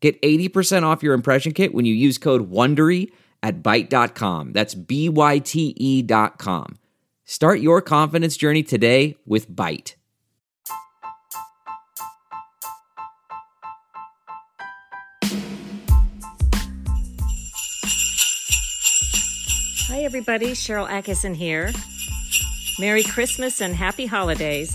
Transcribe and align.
Get 0.00 0.20
80% 0.22 0.84
off 0.84 1.02
your 1.02 1.14
impression 1.14 1.52
kit 1.52 1.74
when 1.74 1.84
you 1.84 1.94
use 1.94 2.18
code 2.18 2.50
WONDERY 2.50 3.10
at 3.42 3.62
Byte.com. 3.62 4.52
That's 4.52 4.74
B-Y-T-E 4.74 6.02
dot 6.02 6.38
com. 6.38 6.78
Start 7.24 7.60
your 7.60 7.82
confidence 7.82 8.36
journey 8.36 8.62
today 8.62 9.16
with 9.26 9.50
Byte. 9.50 9.94
Hi, 19.90 20.04
everybody. 20.04 20.52
Sharyl 20.52 20.88
Attkisson 20.88 21.34
here. 21.34 21.72
Merry 22.78 23.02
Christmas 23.02 23.60
and 23.60 23.74
happy 23.74 24.06
holidays. 24.06 24.72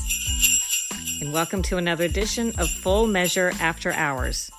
And 1.21 1.31
welcome 1.31 1.61
to 1.63 1.77
another 1.77 2.03
edition 2.03 2.51
of 2.57 2.69
Full 2.69 3.07
Measure 3.07 3.53
After 3.61 3.93
Hours. 3.93 4.51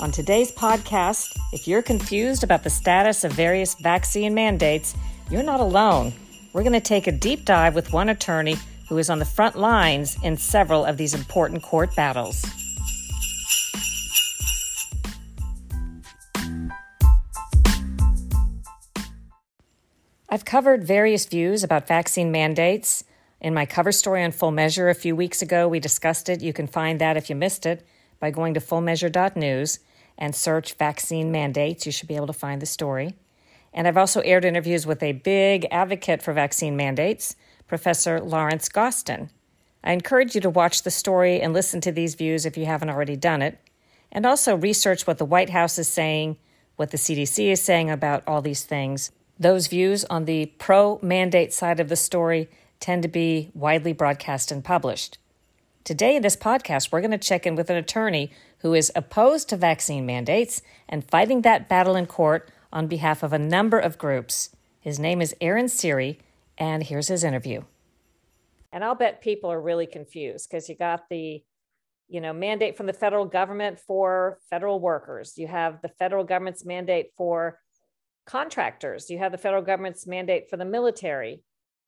On 0.00 0.10
today's 0.10 0.50
podcast, 0.50 1.38
if 1.52 1.68
you're 1.68 1.82
confused 1.82 2.42
about 2.42 2.64
the 2.64 2.70
status 2.70 3.22
of 3.22 3.32
various 3.32 3.74
vaccine 3.74 4.32
mandates, 4.32 4.94
you're 5.30 5.42
not 5.42 5.60
alone. 5.60 6.14
We're 6.54 6.62
going 6.62 6.72
to 6.72 6.80
take 6.80 7.06
a 7.06 7.12
deep 7.12 7.44
dive 7.44 7.74
with 7.74 7.92
one 7.92 8.08
attorney 8.08 8.56
who 8.88 8.96
is 8.96 9.10
on 9.10 9.18
the 9.18 9.26
front 9.26 9.56
lines 9.56 10.16
in 10.22 10.38
several 10.38 10.86
of 10.86 10.96
these 10.96 11.12
important 11.12 11.62
court 11.62 11.94
battles. 11.94 12.46
I've 20.30 20.46
covered 20.46 20.82
various 20.82 21.26
views 21.26 21.62
about 21.62 21.86
vaccine 21.86 22.32
mandates. 22.32 23.04
In 23.38 23.52
my 23.52 23.66
cover 23.66 23.92
story 23.92 24.24
on 24.24 24.32
Full 24.32 24.50
Measure 24.50 24.88
a 24.88 24.94
few 24.94 25.14
weeks 25.14 25.42
ago, 25.42 25.68
we 25.68 25.78
discussed 25.78 26.30
it. 26.30 26.40
You 26.40 26.54
can 26.54 26.66
find 26.66 26.98
that 27.02 27.18
if 27.18 27.28
you 27.28 27.36
missed 27.36 27.66
it 27.66 27.86
by 28.18 28.30
going 28.30 28.54
to 28.54 28.60
fullmeasure.news 28.60 29.78
and 30.20 30.36
search 30.36 30.74
vaccine 30.74 31.32
mandates. 31.32 31.86
You 31.86 31.92
should 31.92 32.08
be 32.08 32.16
able 32.16 32.28
to 32.28 32.32
find 32.32 32.62
the 32.62 32.66
story. 32.66 33.16
And 33.72 33.88
I've 33.88 33.96
also 33.96 34.20
aired 34.20 34.44
interviews 34.44 34.86
with 34.86 35.02
a 35.02 35.12
big 35.12 35.66
advocate 35.70 36.22
for 36.22 36.32
vaccine 36.32 36.76
mandates, 36.76 37.34
Professor 37.66 38.20
Lawrence 38.20 38.68
Gostin. 38.68 39.30
I 39.82 39.92
encourage 39.92 40.34
you 40.34 40.40
to 40.42 40.50
watch 40.50 40.82
the 40.82 40.90
story 40.90 41.40
and 41.40 41.54
listen 41.54 41.80
to 41.82 41.92
these 41.92 42.14
views 42.14 42.44
if 42.44 42.56
you 42.56 42.66
haven't 42.66 42.90
already 42.90 43.16
done 43.16 43.40
it, 43.40 43.58
and 44.12 44.26
also 44.26 44.56
research 44.56 45.06
what 45.06 45.18
the 45.18 45.24
White 45.24 45.50
House 45.50 45.78
is 45.78 45.88
saying, 45.88 46.36
what 46.76 46.90
the 46.90 46.98
CDC 46.98 47.50
is 47.50 47.62
saying 47.62 47.88
about 47.88 48.22
all 48.26 48.42
these 48.42 48.64
things. 48.64 49.12
Those 49.38 49.68
views 49.68 50.04
on 50.06 50.26
the 50.26 50.46
pro 50.58 50.98
mandate 51.02 51.54
side 51.54 51.80
of 51.80 51.88
the 51.88 51.96
story 51.96 52.50
tend 52.78 53.02
to 53.02 53.08
be 53.08 53.50
widely 53.54 53.92
broadcast 53.92 54.52
and 54.52 54.64
published. 54.64 55.16
Today, 55.84 56.16
in 56.16 56.22
this 56.22 56.36
podcast, 56.36 56.92
we're 56.92 57.00
going 57.00 57.10
to 57.10 57.18
check 57.18 57.46
in 57.46 57.56
with 57.56 57.70
an 57.70 57.76
attorney 57.76 58.30
who 58.60 58.74
is 58.74 58.92
opposed 58.94 59.48
to 59.48 59.56
vaccine 59.56 60.06
mandates 60.06 60.62
and 60.88 61.08
fighting 61.08 61.42
that 61.42 61.68
battle 61.68 61.96
in 61.96 62.06
court 62.06 62.50
on 62.72 62.86
behalf 62.86 63.22
of 63.22 63.32
a 63.32 63.38
number 63.38 63.78
of 63.78 63.98
groups. 63.98 64.50
His 64.80 64.98
name 64.98 65.20
is 65.20 65.34
Aaron 65.40 65.68
Siri, 65.68 66.18
and 66.56 66.82
here's 66.82 67.08
his 67.08 67.24
interview. 67.24 67.62
And 68.72 68.84
I'll 68.84 68.94
bet 68.94 69.20
people 69.20 69.50
are 69.50 69.60
really 69.60 69.86
confused 69.86 70.48
because 70.48 70.68
you 70.68 70.76
got 70.76 71.08
the 71.08 71.42
you 72.10 72.20
know 72.20 72.32
mandate 72.32 72.76
from 72.76 72.86
the 72.86 72.92
federal 72.92 73.24
government 73.24 73.78
for 73.78 74.38
federal 74.50 74.80
workers 74.80 75.34
you 75.38 75.46
have 75.46 75.80
the 75.80 75.88
federal 75.88 76.24
government's 76.24 76.64
mandate 76.64 77.10
for 77.16 77.60
contractors 78.26 79.08
you 79.08 79.18
have 79.18 79.30
the 79.30 79.38
federal 79.38 79.62
government's 79.62 80.08
mandate 80.08 80.50
for 80.50 80.56
the 80.56 80.64
military 80.64 81.42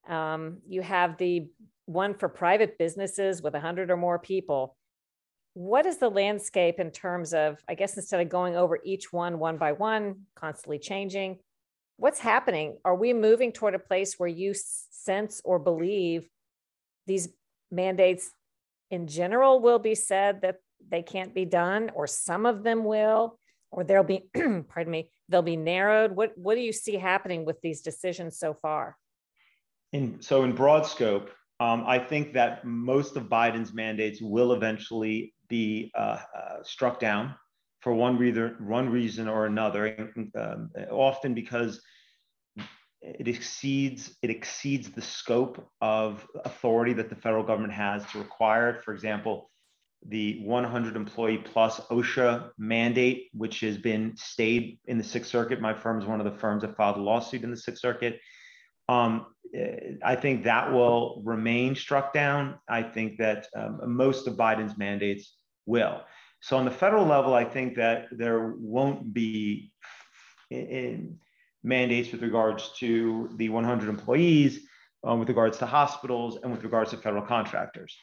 um, 0.08 0.58
you 0.68 0.80
have 0.80 1.18
the 1.18 1.48
one 1.86 2.14
for 2.14 2.28
private 2.28 2.78
businesses 2.78 3.42
with 3.42 3.52
100 3.52 3.90
or 3.90 3.96
more 3.96 4.18
people 4.18 4.76
what 5.54 5.84
is 5.84 5.98
the 5.98 6.08
landscape 6.08 6.80
in 6.80 6.90
terms 6.90 7.34
of 7.34 7.58
i 7.68 7.74
guess 7.74 7.96
instead 7.96 8.20
of 8.20 8.28
going 8.28 8.56
over 8.56 8.78
each 8.84 9.12
one 9.12 9.38
one 9.38 9.58
by 9.58 9.72
one 9.72 10.16
constantly 10.34 10.78
changing 10.78 11.38
what's 12.02 12.18
happening? 12.18 12.76
Are 12.84 12.96
we 12.96 13.12
moving 13.12 13.52
toward 13.52 13.76
a 13.76 13.78
place 13.78 14.14
where 14.18 14.28
you 14.28 14.54
sense 14.54 15.40
or 15.44 15.60
believe 15.60 16.28
these 17.06 17.28
mandates 17.70 18.28
in 18.90 19.06
general 19.06 19.60
will 19.60 19.78
be 19.78 19.94
said 19.94 20.42
that 20.42 20.56
they 20.90 21.02
can't 21.02 21.32
be 21.32 21.44
done 21.44 21.92
or 21.94 22.08
some 22.08 22.44
of 22.44 22.64
them 22.64 22.82
will 22.84 23.38
or 23.70 23.84
there'll 23.84 24.02
be 24.02 24.24
pardon 24.34 24.90
me 24.90 25.10
they'll 25.28 25.42
be 25.42 25.56
narrowed? 25.56 26.10
What 26.10 26.36
what 26.36 26.56
do 26.56 26.60
you 26.60 26.72
see 26.72 26.96
happening 26.96 27.44
with 27.44 27.60
these 27.60 27.82
decisions 27.82 28.36
so 28.36 28.52
far? 28.52 28.96
In 29.92 30.20
so 30.20 30.42
in 30.42 30.56
broad 30.56 30.84
scope 30.86 31.30
um, 31.60 31.84
I 31.86 32.00
think 32.00 32.32
that 32.32 32.64
most 32.64 33.14
of 33.16 33.28
Biden's 33.28 33.72
mandates 33.72 34.20
will 34.20 34.52
eventually 34.52 35.32
be 35.52 35.92
uh, 35.94 36.18
uh, 36.34 36.62
struck 36.64 36.98
down 36.98 37.34
for 37.82 37.92
one 37.92 38.16
reason, 38.16 38.56
one 38.60 38.88
reason 38.88 39.28
or 39.28 39.44
another, 39.44 40.10
um, 40.34 40.70
often 40.90 41.34
because 41.34 41.80
it 43.02 43.28
exceeds 43.28 44.16
it 44.22 44.30
exceeds 44.30 44.90
the 44.90 45.02
scope 45.02 45.68
of 45.80 46.26
authority 46.44 46.94
that 46.94 47.10
the 47.10 47.16
federal 47.16 47.44
government 47.44 47.74
has 47.74 48.06
to 48.12 48.18
require 48.18 48.70
it. 48.70 48.82
For 48.82 48.94
example, 48.94 49.50
the 50.08 50.40
100 50.44 50.96
employee 50.96 51.38
plus 51.38 51.80
OSHA 51.90 52.50
mandate, 52.56 53.28
which 53.34 53.60
has 53.60 53.76
been 53.76 54.16
stayed 54.16 54.78
in 54.86 54.96
the 54.96 55.04
Sixth 55.04 55.30
Circuit. 55.30 55.60
My 55.60 55.74
firm 55.74 56.00
is 56.00 56.06
one 56.06 56.20
of 56.20 56.32
the 56.32 56.38
firms 56.38 56.62
that 56.62 56.76
filed 56.76 56.96
a 56.96 57.02
lawsuit 57.02 57.44
in 57.44 57.50
the 57.50 57.56
Sixth 57.56 57.82
Circuit. 57.82 58.18
Um, 58.88 59.26
I 60.04 60.16
think 60.16 60.44
that 60.44 60.72
will 60.72 61.22
remain 61.24 61.74
struck 61.74 62.12
down. 62.12 62.58
I 62.68 62.82
think 62.82 63.18
that 63.18 63.46
um, 63.54 63.80
most 63.84 64.26
of 64.26 64.34
Biden's 64.34 64.78
mandates 64.78 65.36
will. 65.66 66.02
So, 66.40 66.56
on 66.56 66.64
the 66.64 66.70
federal 66.70 67.06
level, 67.06 67.34
I 67.34 67.44
think 67.44 67.76
that 67.76 68.06
there 68.10 68.54
won't 68.58 69.12
be 69.12 69.72
mandates 71.62 72.12
with 72.12 72.22
regards 72.22 72.70
to 72.78 73.30
the 73.36 73.48
100 73.48 73.88
employees, 73.88 74.60
um, 75.04 75.18
with 75.18 75.28
regards 75.28 75.58
to 75.58 75.66
hospitals, 75.66 76.38
and 76.42 76.52
with 76.52 76.64
regards 76.64 76.90
to 76.90 76.96
federal 76.96 77.22
contractors. 77.22 77.96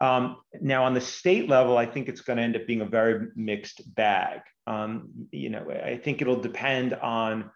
Um, 0.00 0.36
now, 0.60 0.84
on 0.84 0.92
the 0.92 1.00
state 1.00 1.48
level, 1.48 1.78
I 1.78 1.86
think 1.86 2.08
it's 2.08 2.20
going 2.20 2.36
to 2.36 2.42
end 2.42 2.56
up 2.56 2.66
being 2.66 2.82
a 2.82 2.86
very 2.86 3.28
mixed 3.34 3.94
bag. 3.94 4.40
Um, 4.66 5.08
you 5.30 5.48
know, 5.48 5.70
I 5.70 5.96
think 5.96 6.20
it'll 6.20 6.40
depend 6.40 6.94
on 6.94 7.50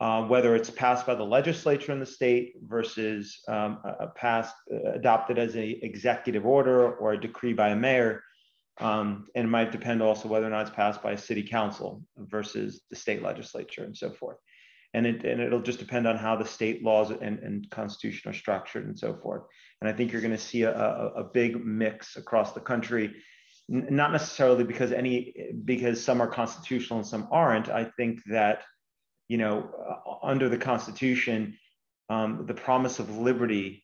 uh, 0.00 0.24
whether 0.24 0.54
it's 0.54 0.68
passed 0.68 1.06
by 1.06 1.14
the 1.14 1.22
legislature 1.22 1.92
in 1.92 2.00
the 2.00 2.06
state 2.06 2.54
versus 2.66 3.40
um, 3.48 3.78
passed, 4.16 4.54
uh, 4.72 4.90
adopted 4.92 5.38
as 5.38 5.54
an 5.54 5.78
executive 5.82 6.44
order 6.44 6.94
or 6.96 7.12
a 7.12 7.20
decree 7.20 7.52
by 7.52 7.68
a 7.68 7.76
mayor. 7.76 8.22
Um, 8.80 9.26
and 9.34 9.46
it 9.46 9.50
might 9.50 9.72
depend 9.72 10.02
also 10.02 10.28
whether 10.28 10.46
or 10.46 10.50
not 10.50 10.66
it's 10.66 10.76
passed 10.76 11.02
by 11.02 11.12
a 11.12 11.18
city 11.18 11.42
council 11.42 12.02
versus 12.16 12.82
the 12.90 12.96
state 12.96 13.22
legislature 13.22 13.84
and 13.84 13.96
so 13.96 14.10
forth. 14.10 14.38
And, 14.94 15.06
it, 15.06 15.24
and 15.24 15.40
it'll 15.40 15.62
just 15.62 15.78
depend 15.78 16.06
on 16.06 16.16
how 16.16 16.36
the 16.36 16.44
state 16.44 16.82
laws 16.82 17.10
and, 17.10 17.38
and 17.38 17.70
constitution 17.70 18.30
are 18.30 18.34
structured 18.34 18.86
and 18.86 18.98
so 18.98 19.14
forth. 19.14 19.42
And 19.80 19.88
I 19.88 19.92
think 19.92 20.12
you're 20.12 20.20
going 20.20 20.32
to 20.32 20.38
see 20.38 20.62
a, 20.62 20.74
a, 20.74 21.06
a 21.16 21.24
big 21.24 21.64
mix 21.64 22.16
across 22.16 22.52
the 22.52 22.60
country 22.60 23.14
not 23.68 24.10
necessarily 24.10 24.64
because 24.64 24.90
any 24.90 25.34
because 25.64 26.02
some 26.02 26.20
are 26.20 26.26
constitutional 26.26 26.98
and 26.98 27.06
some 27.06 27.28
aren't 27.30 27.68
i 27.70 27.84
think 27.96 28.18
that 28.26 28.64
you 29.32 29.38
know, 29.38 29.70
uh, 29.88 30.26
under 30.26 30.50
the 30.50 30.58
Constitution, 30.58 31.56
um, 32.10 32.44
the 32.46 32.52
promise 32.52 32.98
of 32.98 33.16
liberty 33.16 33.82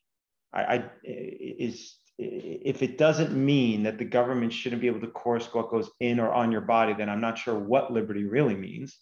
I, 0.52 0.60
I, 0.62 0.84
is 1.02 1.96
if 2.18 2.82
it 2.82 2.98
doesn't 2.98 3.32
mean 3.32 3.84
that 3.84 3.96
the 3.96 4.04
government 4.04 4.52
shouldn't 4.52 4.82
be 4.82 4.88
able 4.88 5.00
to 5.00 5.06
coerce 5.08 5.46
what 5.54 5.70
goes 5.70 5.88
in 6.00 6.18
or 6.18 6.32
on 6.32 6.50
your 6.50 6.60
body, 6.62 6.92
then 6.92 7.08
I'm 7.08 7.20
not 7.20 7.38
sure 7.38 7.56
what 7.56 7.92
liberty 7.92 8.24
really 8.24 8.56
means. 8.56 8.96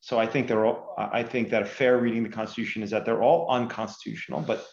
So 0.00 0.18
I 0.18 0.26
think 0.26 0.48
they're 0.48 0.64
all, 0.64 0.94
I 0.96 1.22
think 1.22 1.50
that 1.50 1.62
a 1.62 1.66
fair 1.66 1.98
reading 1.98 2.24
of 2.24 2.30
the 2.30 2.36
Constitution 2.36 2.82
is 2.82 2.90
that 2.90 3.04
they're 3.04 3.22
all 3.22 3.50
unconstitutional, 3.50 4.40
but 4.40 4.64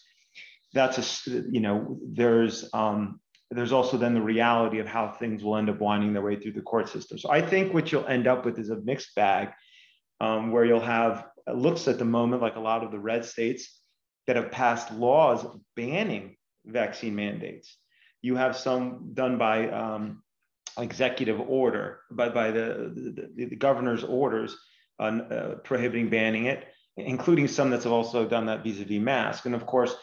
that's 0.73 1.27
a, 1.27 1.43
you 1.51 1.59
know, 1.59 1.97
there's, 2.07 2.69
um, 2.73 3.19
there's 3.51 3.71
also 3.71 3.97
then 3.97 4.13
the 4.13 4.21
reality 4.21 4.79
of 4.79 4.87
how 4.87 5.09
things 5.09 5.43
will 5.43 5.57
end 5.57 5.69
up 5.69 5.79
winding 5.79 6.13
their 6.13 6.21
way 6.21 6.37
through 6.37 6.53
the 6.53 6.61
court 6.61 6.89
system. 6.89 7.17
So 7.17 7.29
I 7.31 7.41
think 7.41 7.73
what 7.73 7.91
you'll 7.91 8.07
end 8.07 8.27
up 8.27 8.45
with 8.45 8.57
is 8.59 8.69
a 8.69 8.77
mixed 8.77 9.13
bag 9.15 9.49
um, 10.21 10.51
where 10.51 10.65
you'll 10.65 10.79
have 10.79 11.25
looks 11.53 11.87
at 11.87 11.99
the 11.99 12.05
moment 12.05 12.41
like 12.41 12.55
a 12.55 12.61
lot 12.61 12.83
of 12.83 12.91
the 12.91 12.99
red 12.99 13.25
states 13.25 13.81
that 14.27 14.37
have 14.37 14.51
passed 14.51 14.91
laws 14.91 15.45
banning 15.75 16.37
vaccine 16.65 17.15
mandates. 17.15 17.77
You 18.21 18.35
have 18.35 18.55
some 18.55 19.11
done 19.13 19.37
by 19.37 19.69
um, 19.69 20.23
executive 20.77 21.39
order, 21.39 21.99
by, 22.11 22.29
by 22.29 22.51
the, 22.51 23.29
the, 23.35 23.45
the 23.45 23.55
governor's 23.55 24.03
orders 24.03 24.57
on 24.99 25.21
uh, 25.21 25.55
prohibiting 25.63 26.09
banning 26.09 26.45
it, 26.45 26.67
including 26.97 27.47
some 27.47 27.69
that's 27.69 27.85
also 27.85 28.27
done 28.27 28.45
that 28.45 28.63
vis-a-vis 28.63 29.01
mask. 29.01 29.45
And 29.45 29.55
of 29.55 29.65
course, 29.65 29.95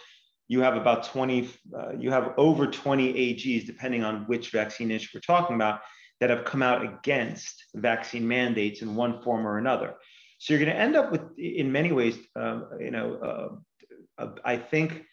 you 0.48 0.60
have 0.60 0.76
about 0.76 1.04
20, 1.04 1.48
uh, 1.76 1.92
you 1.98 2.10
have 2.10 2.34
over 2.36 2.66
20 2.66 3.12
AGs, 3.12 3.66
depending 3.66 4.02
on 4.02 4.24
which 4.24 4.50
vaccine 4.50 4.90
issue 4.90 5.08
we're 5.14 5.20
talking 5.20 5.54
about, 5.54 5.80
that 6.20 6.28
have 6.28 6.44
come 6.44 6.62
out 6.62 6.84
against 6.84 7.64
vaccine 7.74 8.26
mandates 8.26 8.82
in 8.82 8.94
one 8.94 9.22
form 9.22 9.46
or 9.46 9.58
another. 9.58 9.94
So 10.38 10.52
you're 10.52 10.64
going 10.64 10.74
to 10.74 10.80
end 10.80 10.96
up 10.96 11.12
with, 11.12 11.22
in 11.38 11.70
many 11.70 11.92
ways, 11.92 12.18
um, 12.34 12.68
you 12.80 12.90
know, 12.90 13.60
uh, 14.18 14.22
uh, 14.22 14.30
I 14.44 14.56
think 14.56 15.04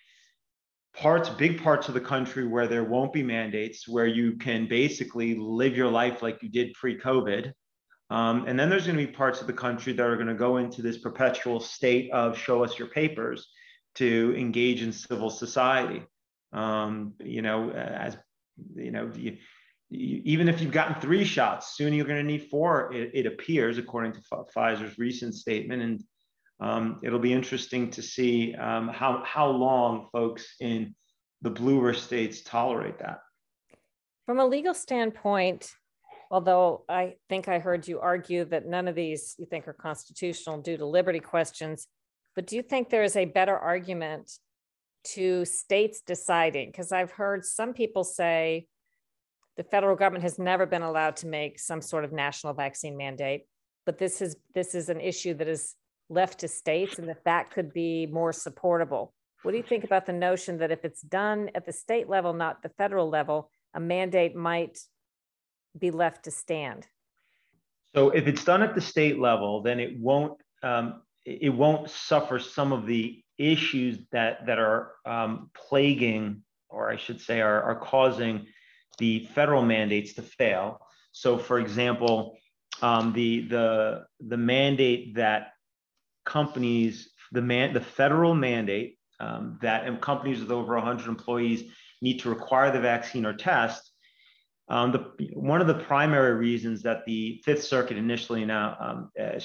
parts, 0.98 1.30
big 1.30 1.62
parts 1.62 1.88
of 1.88 1.94
the 1.94 2.02
country 2.02 2.46
where 2.46 2.68
there 2.68 2.84
won't 2.84 3.14
be 3.14 3.24
mandates, 3.24 3.88
where 3.88 4.08
you 4.08 4.36
can 4.38 4.68
basically 4.68 5.36
live 5.36 5.78
your 5.78 5.90
life 5.90 6.22
like 6.22 6.42
you 6.42 6.50
did 6.50 6.74
pre-COVID. 6.74 7.52
Um, 8.10 8.46
and 8.48 8.58
then 8.58 8.70
there's 8.70 8.88
going 8.88 8.98
to 8.98 9.06
be 9.06 9.12
parts 9.12 9.42
of 9.42 9.48
the 9.48 9.54
country 9.54 9.94
that 9.94 10.04
are 10.04 10.16
going 10.16 10.28
to 10.28 10.34
go 10.34 10.58
into 10.58 10.82
this 10.82 10.98
perpetual 10.98 11.60
state 11.60 12.12
of 12.12 12.38
show 12.38 12.64
us 12.64 12.80
your 12.80 12.88
papers 12.88 13.48
to 13.96 14.34
engage 14.38 14.82
in 14.82 14.92
civil 14.92 15.30
society. 15.30 16.04
Um, 16.54 17.14
you 17.20 17.42
know, 17.42 17.72
as 17.72 18.18
you 18.76 18.92
know, 18.92 19.12
you, 19.16 19.38
you, 19.90 20.22
even 20.24 20.48
if 20.48 20.62
you've 20.62 20.72
gotten 20.72 21.02
three 21.02 21.26
shots, 21.26 21.76
soon 21.76 21.94
you're 21.94 22.06
going 22.06 22.26
to 22.26 22.32
need 22.32 22.50
four. 22.50 22.94
It, 22.94 23.12
it 23.14 23.26
appears, 23.26 23.78
according 23.78 24.14
to 24.14 24.22
Pfizer's 24.56 24.98
recent 24.98 25.36
statement, 25.36 25.82
and 25.82 26.04
um, 26.60 27.00
it'll 27.04 27.20
be 27.20 27.34
interesting 27.34 27.90
to 27.92 28.02
see 28.02 28.56
um, 28.56 28.88
how, 28.88 29.24
how 29.26 29.48
long 29.50 30.08
folks 30.12 30.56
in 30.60 30.96
the 31.42 31.50
bluer 31.50 31.94
states 31.94 32.42
tolerate 32.42 33.00
that. 33.00 33.20
From 34.26 34.40
a 34.40 34.46
legal 34.46 34.74
standpoint, 34.74 35.70
although 36.32 36.84
I 36.90 37.16
think 37.30 37.48
I 37.48 37.60
heard 37.60 37.88
you 37.88 38.00
argue 38.00 38.46
that 38.46 38.68
none 38.68 38.88
of 38.88 38.96
these 38.96 39.36
you 39.38 39.46
think 39.46 39.68
are 39.68 39.74
constitutional 39.74 40.62
due 40.62 40.78
to 40.78 40.86
liberty 40.86 41.20
questions, 41.20 41.88
but 42.36 42.48
do 42.48 42.56
you 42.56 42.62
think 42.62 42.90
there 42.90 43.04
is 43.04 43.16
a 43.16 43.26
better 43.26 43.58
argument 43.58 44.32
to 45.04 45.46
states 45.46 46.02
deciding? 46.02 46.70
Because 46.70 46.92
I've 46.92 47.12
heard 47.12 47.46
some 47.46 47.74
people 47.74 48.04
say 48.04 48.68
the 49.56 49.64
federal 49.64 49.96
government 49.96 50.24
has 50.24 50.38
never 50.38 50.66
been 50.66 50.84
allowed 50.84 51.16
to 51.18 51.28
make 51.28 51.60
some 51.60 51.82
sort 51.82 52.04
of 52.04 52.12
national 52.12 52.54
vaccine 52.54 52.98
mandate, 52.98 53.46
but 53.86 53.98
this 53.98 54.22
is 54.22 54.36
this 54.54 54.76
is 54.76 54.90
an 54.90 55.00
issue 55.00 55.34
that 55.36 55.48
is 55.48 55.76
left 56.10 56.40
to 56.40 56.48
states 56.48 56.98
and 57.00 57.10
that 57.10 57.24
that 57.26 57.52
could 57.52 57.74
be 57.74 58.06
more 58.06 58.32
supportable. 58.32 59.14
What 59.44 59.52
do 59.52 59.58
you 59.58 59.64
think 59.64 59.84
about 59.84 60.06
the 60.06 60.14
notion 60.14 60.58
that 60.60 60.72
if 60.72 60.84
it's 60.84 61.02
done 61.02 61.52
at 61.56 61.66
the 61.66 61.74
state 61.74 62.10
level, 62.10 62.34
not 62.34 62.64
the 62.64 62.70
federal 62.70 63.10
level, 63.10 63.50
a 63.74 63.80
mandate 63.80 64.36
might 64.36 64.80
be 65.78 65.92
left 65.92 66.26
to 66.26 66.32
stand? 66.32 66.88
So 67.96 68.10
if 68.10 68.28
it's 68.28 68.44
done 68.44 68.64
at 68.64 68.76
the 68.76 68.82
state 68.82 69.20
level, 69.20 69.62
then 69.62 69.80
it 69.80 69.98
won't 70.00 70.40
um, 70.64 71.02
it 71.26 71.54
won't 71.54 71.90
suffer 71.90 72.40
some 72.40 72.72
of 72.72 72.86
the 72.86 73.22
issues 73.38 74.00
that 74.12 74.46
that 74.48 74.60
are 74.60 74.94
um, 75.06 75.50
plaguing, 75.56 76.44
or 76.70 76.90
I 76.90 76.98
should 76.98 77.22
say, 77.22 77.42
are, 77.42 77.62
are 77.62 77.80
causing 77.80 78.48
the 78.98 79.26
federal 79.34 79.62
mandates 79.62 80.14
to 80.14 80.22
fail. 80.22 80.80
So, 81.12 81.38
for 81.38 81.60
example, 81.60 82.38
um, 82.82 83.14
the 83.14 83.48
the 83.48 84.06
the 84.20 84.38
mandate 84.38 85.16
that 85.16 85.54
companies, 86.28 87.10
the 87.32 87.42
man, 87.42 87.74
the 87.74 87.82
federal 87.82 88.36
mandate 88.36 88.98
um, 89.20 89.58
that 89.62 90.02
companies 90.02 90.40
with 90.40 90.52
over 90.52 90.76
100 90.76 91.08
employees 91.08 91.72
need 92.02 92.20
to 92.20 92.30
require 92.30 92.72
the 92.72 92.80
vaccine 92.80 93.26
or 93.26 93.34
test. 93.34 93.92
Um, 94.70 94.92
the, 94.92 95.30
one 95.34 95.62
of 95.62 95.68
the 95.68 95.86
primary 95.86 96.36
reasons 96.36 96.84
that 96.84 97.06
the 97.06 97.42
Fifth 97.46 97.64
Circuit 97.64 97.98
initially 97.98 98.44
now 98.46 98.76
um, 98.80 99.12
uh, 99.20 99.40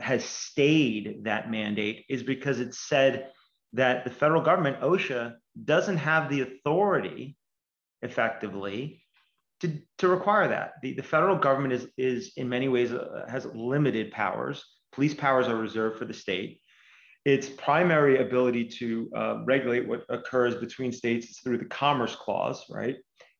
has 0.00 0.24
stayed 0.24 1.24
that 1.24 1.50
mandate 1.50 2.04
is 2.08 2.22
because 2.22 2.60
it 2.60 2.72
said 2.72 3.32
that 3.72 4.04
the 4.04 4.10
federal 4.10 4.42
government, 4.42 4.80
OSHA, 4.80 5.34
doesn't 5.64 5.96
have 5.96 6.30
the 6.30 6.42
authority 6.42 7.36
effectively 8.02 9.02
to, 9.60 9.76
to 9.98 10.06
require 10.06 10.48
that. 10.48 10.74
The, 10.82 10.94
the 10.94 11.02
federal 11.02 11.36
government 11.36 11.74
is, 11.74 11.88
is 11.98 12.32
in 12.36 12.48
many 12.48 12.68
ways 12.68 12.92
uh, 12.92 13.26
has 13.28 13.46
limited 13.46 14.12
powers 14.12 14.64
Police 14.92 15.14
powers 15.14 15.48
are 15.48 15.56
reserved 15.56 15.98
for 15.98 16.04
the 16.04 16.14
state. 16.14 16.60
Its 17.24 17.48
primary 17.48 18.18
ability 18.18 18.64
to 18.64 19.10
uh, 19.16 19.44
regulate 19.44 19.86
what 19.88 20.04
occurs 20.08 20.54
between 20.54 20.92
states 20.92 21.28
is 21.28 21.38
through 21.40 21.58
the 21.58 21.64
Commerce 21.64 22.14
Clause, 22.14 22.64
right? 22.70 22.96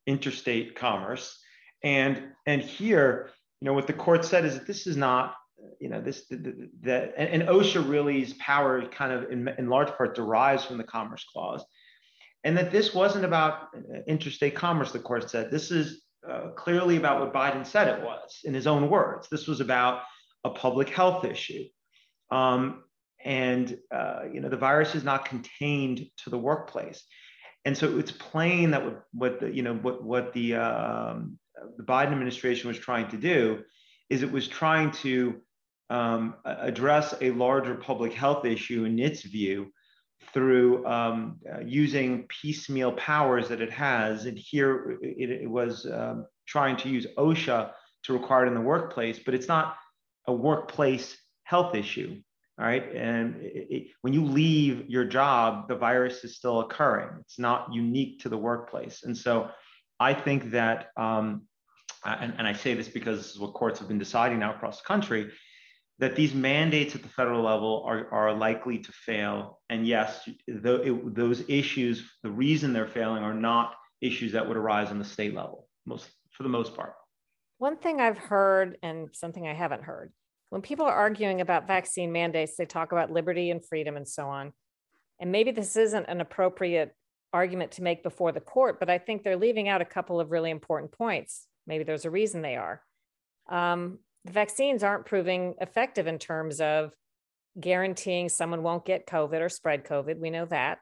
Interstate 0.06 0.75
commerce. 0.75 1.38
And, 1.84 2.25
and 2.46 2.60
here, 2.60 3.31
you 3.60 3.66
know, 3.66 3.75
what 3.75 3.87
the 3.87 3.93
court 3.93 4.25
said 4.25 4.44
is 4.44 4.54
that 4.54 4.66
this 4.66 4.87
is 4.87 4.96
not, 4.96 5.34
you 5.81 5.88
know, 5.88 6.00
this, 6.00 6.26
that, 6.28 7.14
and, 7.16 7.43
and 7.43 7.48
OSHA 7.48 7.88
really's 7.88 8.34
power 8.34 8.87
kind 8.88 9.12
of 9.12 9.31
in, 9.31 9.48
in 9.56 9.69
large 9.69 9.88
part 9.96 10.16
derives 10.16 10.64
from 10.64 10.78
the 10.78 10.84
Commerce 10.84 11.25
Clause. 11.32 11.64
And 12.43 12.56
that 12.58 12.72
this 12.72 12.94
wasn't 12.94 13.25
about 13.25 13.69
interstate 14.06 14.54
commerce, 14.54 14.93
the 14.93 14.98
court 14.98 15.31
said. 15.31 15.50
This 15.50 15.70
is 15.70 16.02
uh, 16.28 16.48
clearly 16.56 16.96
about 16.96 17.20
what 17.20 17.32
Biden 17.32 17.64
said 17.64 17.88
it 17.88 18.04
was 18.04 18.40
in 18.44 18.52
his 18.52 18.66
own 18.66 18.90
words. 18.90 19.28
This 19.28 19.46
was 19.46 19.60
about 19.60 20.02
a 20.46 20.50
public 20.50 20.88
health 20.88 21.25
issue. 21.25 21.64
Um, 22.31 22.84
and 23.25 23.78
uh, 23.93 24.22
you 24.32 24.40
know 24.40 24.48
the 24.48 24.56
virus 24.56 24.94
is 24.94 25.04
not 25.04 25.25
contained 25.25 26.06
to 26.22 26.31
the 26.31 26.38
workplace, 26.38 27.02
and 27.64 27.76
so 27.76 27.98
it's 27.98 28.12
plain 28.12 28.70
that 28.70 28.84
what, 28.84 29.02
what 29.12 29.40
the 29.40 29.50
you 29.50 29.62
know 29.62 29.75
what 29.75 30.04
what 30.04 30.32
the 30.32 30.54
um, 30.54 31.38
the 31.76 31.82
Biden 31.82 32.12
administration 32.12 32.69
was 32.69 32.78
trying 32.78 33.08
to 33.08 33.16
do 33.16 33.62
is 34.10 34.22
it 34.22 34.31
was 34.31 34.46
trying 34.46 34.93
to 34.93 35.40
um, 35.90 36.34
address 36.44 37.14
a 37.20 37.31
larger 37.32 37.75
public 37.75 38.12
health 38.12 38.44
issue 38.44 38.84
in 38.84 38.98
its 38.98 39.22
view 39.22 39.72
through 40.32 40.87
um, 40.87 41.38
uh, 41.52 41.60
using 41.60 42.26
piecemeal 42.28 42.93
powers 42.93 43.48
that 43.48 43.60
it 43.60 43.72
has. 43.72 44.26
And 44.26 44.38
here 44.38 44.98
it, 45.02 45.31
it 45.31 45.50
was 45.50 45.87
um, 45.87 46.26
trying 46.46 46.76
to 46.78 46.88
use 46.88 47.06
OSHA 47.16 47.70
to 48.04 48.12
require 48.12 48.44
it 48.44 48.48
in 48.48 48.54
the 48.54 48.60
workplace, 48.60 49.19
but 49.25 49.34
it's 49.34 49.48
not 49.48 49.76
a 50.26 50.32
workplace 50.32 51.17
health 51.44 51.75
issue. 51.75 52.20
All 52.58 52.64
right. 52.64 52.84
And 52.94 53.37
it, 53.43 53.67
it, 53.70 53.87
when 54.00 54.14
you 54.14 54.25
leave 54.25 54.88
your 54.88 55.05
job, 55.05 55.69
the 55.69 55.76
virus 55.76 56.25
is 56.25 56.37
still 56.37 56.61
occurring. 56.61 57.11
It's 57.20 57.38
not 57.38 57.73
unique 57.73 58.20
to 58.20 58.28
the 58.28 58.38
workplace. 58.38 59.02
And 59.02 59.17
so 59.17 59.50
I 60.00 60.14
think 60.14 60.50
that, 60.52 60.88
um, 60.96 61.43
and, 62.05 62.34
and 62.38 62.46
I 62.46 62.55
say 62.55 62.75
this 62.75 62.88
because 62.88 63.19
this 63.19 63.31
is 63.32 63.38
what 63.38 63.52
courts 63.52 63.78
have 63.81 63.88
been 63.88 63.99
deciding 63.99 64.38
now 64.38 64.55
across 64.55 64.81
the 64.81 64.87
country, 64.87 65.31
that 65.99 66.17
these 66.17 66.34
mandates 66.34 66.94
at 66.94 67.03
the 67.03 67.08
federal 67.08 67.43
level 67.43 67.82
are, 67.86 68.10
are 68.10 68.34
likely 68.34 68.79
to 68.79 68.93
fail. 68.93 69.60
And 69.69 69.86
yes, 69.86 70.29
the, 70.46 70.82
it, 70.82 71.15
those 71.15 71.43
issues, 71.48 72.10
the 72.22 72.31
reason 72.31 72.72
they're 72.72 72.86
failing 72.86 73.22
are 73.22 73.34
not 73.34 73.74
issues 74.00 74.32
that 74.32 74.46
would 74.46 74.56
arise 74.56 74.91
on 74.91 74.98
the 74.98 75.05
state 75.05 75.34
level, 75.34 75.69
most 75.84 76.08
for 76.32 76.43
the 76.43 76.48
most 76.48 76.74
part. 76.74 76.94
One 77.58 77.79
thing 77.79 78.00
I've 78.00 78.19
heard 78.19 78.77
and 78.82 79.08
something 79.12 79.46
I 79.46 79.55
haven't 79.55 79.82
heard 79.82 80.12
when 80.50 80.62
people 80.62 80.86
are 80.86 80.94
arguing 80.94 81.41
about 81.41 81.67
vaccine 81.67 82.12
mandates, 82.12 82.56
they 82.56 82.67
talk 82.67 82.93
about 82.93 83.10
liberty 83.10 83.50
and 83.50 83.65
freedom 83.65 83.96
and 83.96 84.06
so 84.06 84.29
on. 84.29 84.53
And 85.20 85.32
maybe 85.32 85.50
this 85.50 85.76
isn't 85.76 86.06
an 86.08 86.20
appropriate 86.20 86.94
argument 87.32 87.72
to 87.72 87.82
make 87.82 88.03
before 88.03 88.32
the 88.32 88.41
court, 88.41 88.79
but 88.79 88.91
I 88.91 88.98
think 88.98 89.22
they're 89.22 89.36
leaving 89.36 89.69
out 89.69 89.81
a 89.81 89.86
couple 89.86 90.20
of 90.20 90.31
really 90.31 90.50
important 90.50 90.93
points. 90.93 91.46
Maybe 91.67 91.84
there's 91.84 92.05
a 92.05 92.10
reason 92.10 92.43
they 92.43 92.56
are. 92.56 92.82
Um, 93.48 93.98
the 94.24 94.32
vaccines 94.32 94.82
aren't 94.82 95.06
proving 95.06 95.55
effective 95.60 96.06
in 96.06 96.19
terms 96.19 96.60
of 96.60 96.93
guaranteeing 97.58 98.29
someone 98.29 98.62
won't 98.62 98.84
get 98.84 99.06
COVID 99.06 99.41
or 99.41 99.48
spread 99.48 99.84
COVID. 99.84 100.19
We 100.19 100.31
know 100.31 100.44
that 100.46 100.81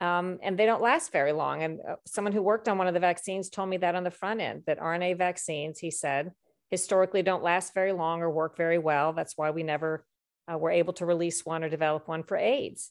um, 0.00 0.38
and 0.42 0.58
they 0.58 0.66
don't 0.66 0.82
last 0.82 1.12
very 1.12 1.32
long. 1.32 1.62
And 1.62 1.80
uh, 1.80 1.96
someone 2.06 2.32
who 2.32 2.42
worked 2.42 2.68
on 2.68 2.78
one 2.78 2.86
of 2.86 2.94
the 2.94 3.00
vaccines 3.00 3.50
told 3.50 3.68
me 3.68 3.78
that 3.78 3.94
on 3.94 4.04
the 4.04 4.10
front 4.10 4.40
end 4.40 4.62
that 4.66 4.78
RNA 4.78 5.18
vaccines, 5.18 5.78
he 5.80 5.90
said, 5.90 6.30
historically 6.70 7.22
don't 7.22 7.42
last 7.42 7.74
very 7.74 7.92
long 7.92 8.22
or 8.22 8.30
work 8.30 8.56
very 8.56 8.78
well. 8.78 9.12
That's 9.12 9.36
why 9.36 9.50
we 9.50 9.62
never 9.62 10.04
uh, 10.52 10.58
were 10.58 10.70
able 10.70 10.92
to 10.94 11.06
release 11.06 11.44
one 11.44 11.64
or 11.64 11.68
develop 11.68 12.08
one 12.08 12.22
for 12.22 12.36
AIDS. 12.36 12.90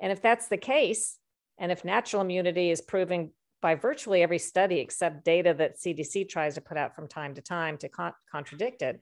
And 0.00 0.12
if 0.12 0.22
that's 0.22 0.48
the 0.48 0.56
case, 0.56 1.18
and 1.58 1.72
if 1.72 1.84
natural 1.84 2.22
immunity 2.22 2.70
is 2.70 2.80
proving 2.80 3.32
by 3.60 3.74
virtually 3.74 4.22
every 4.22 4.38
study 4.38 4.78
except 4.78 5.24
data 5.24 5.52
that 5.54 5.78
CDC 5.78 6.28
tries 6.28 6.54
to 6.54 6.60
put 6.60 6.76
out 6.76 6.94
from 6.94 7.08
time 7.08 7.34
to 7.34 7.42
time 7.42 7.76
to 7.78 7.88
con- 7.88 8.12
contradict 8.30 8.82
it, 8.82 9.00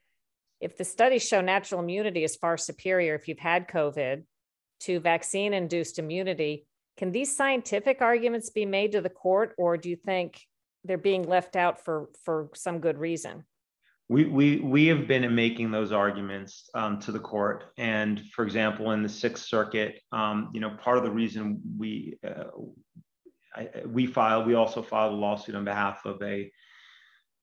if 0.60 0.78
the 0.78 0.84
studies 0.84 1.26
show 1.26 1.42
natural 1.42 1.82
immunity 1.82 2.24
is 2.24 2.36
far 2.36 2.56
superior 2.56 3.14
if 3.14 3.28
you've 3.28 3.38
had 3.38 3.68
COVID 3.68 4.22
to 4.80 5.00
vaccine 5.00 5.52
induced 5.52 5.98
immunity, 5.98 6.66
can 6.96 7.12
these 7.12 7.36
scientific 7.36 8.00
arguments 8.00 8.48
be 8.48 8.64
made 8.64 8.92
to 8.92 9.02
the 9.02 9.10
court, 9.10 9.54
or 9.58 9.76
do 9.76 9.90
you 9.90 9.96
think 9.96 10.40
they're 10.84 10.96
being 10.96 11.28
left 11.28 11.56
out 11.56 11.84
for, 11.84 12.08
for 12.24 12.48
some 12.54 12.78
good 12.78 12.96
reason? 12.96 13.44
We, 14.08 14.24
we, 14.26 14.60
we 14.60 14.86
have 14.86 15.08
been 15.08 15.34
making 15.34 15.72
those 15.72 15.90
arguments 15.90 16.70
um, 16.74 17.00
to 17.00 17.12
the 17.12 17.18
court. 17.18 17.64
And 17.76 18.22
for 18.32 18.44
example, 18.44 18.92
in 18.92 19.02
the 19.02 19.08
Sixth 19.08 19.46
Circuit, 19.46 20.00
um, 20.12 20.50
you 20.54 20.60
know, 20.60 20.70
part 20.70 20.96
of 20.96 21.04
the 21.04 21.10
reason 21.10 21.60
we, 21.76 22.18
uh, 22.26 22.44
I, 23.54 23.68
we 23.84 24.06
filed, 24.06 24.46
we 24.46 24.54
also 24.54 24.80
filed 24.80 25.12
a 25.12 25.16
lawsuit 25.16 25.56
on 25.56 25.64
behalf 25.64 26.04
of 26.04 26.22
a 26.22 26.50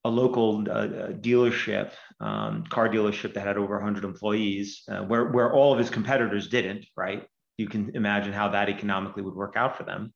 a 0.05 0.09
local 0.09 0.69
uh, 0.69 1.13
dealership, 1.13 1.91
um, 2.19 2.65
car 2.65 2.89
dealership 2.89 3.33
that 3.33 3.47
had 3.47 3.57
over 3.57 3.75
100 3.75 4.03
employees, 4.03 4.83
uh, 4.89 4.99
where, 4.99 5.25
where 5.25 5.53
all 5.53 5.71
of 5.71 5.79
his 5.79 5.89
competitors 5.89 6.49
didn't, 6.49 6.85
right? 6.97 7.25
You 7.57 7.67
can 7.69 7.95
imagine 7.95 8.33
how 8.33 8.49
that 8.49 8.67
economically 8.69 9.23
would 9.23 9.35
work 9.35 9.55
out 9.55 9.77
for 9.77 9.83
them. 9.83 10.13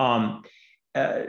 Um, 0.00 0.42
uh, 0.94 1.22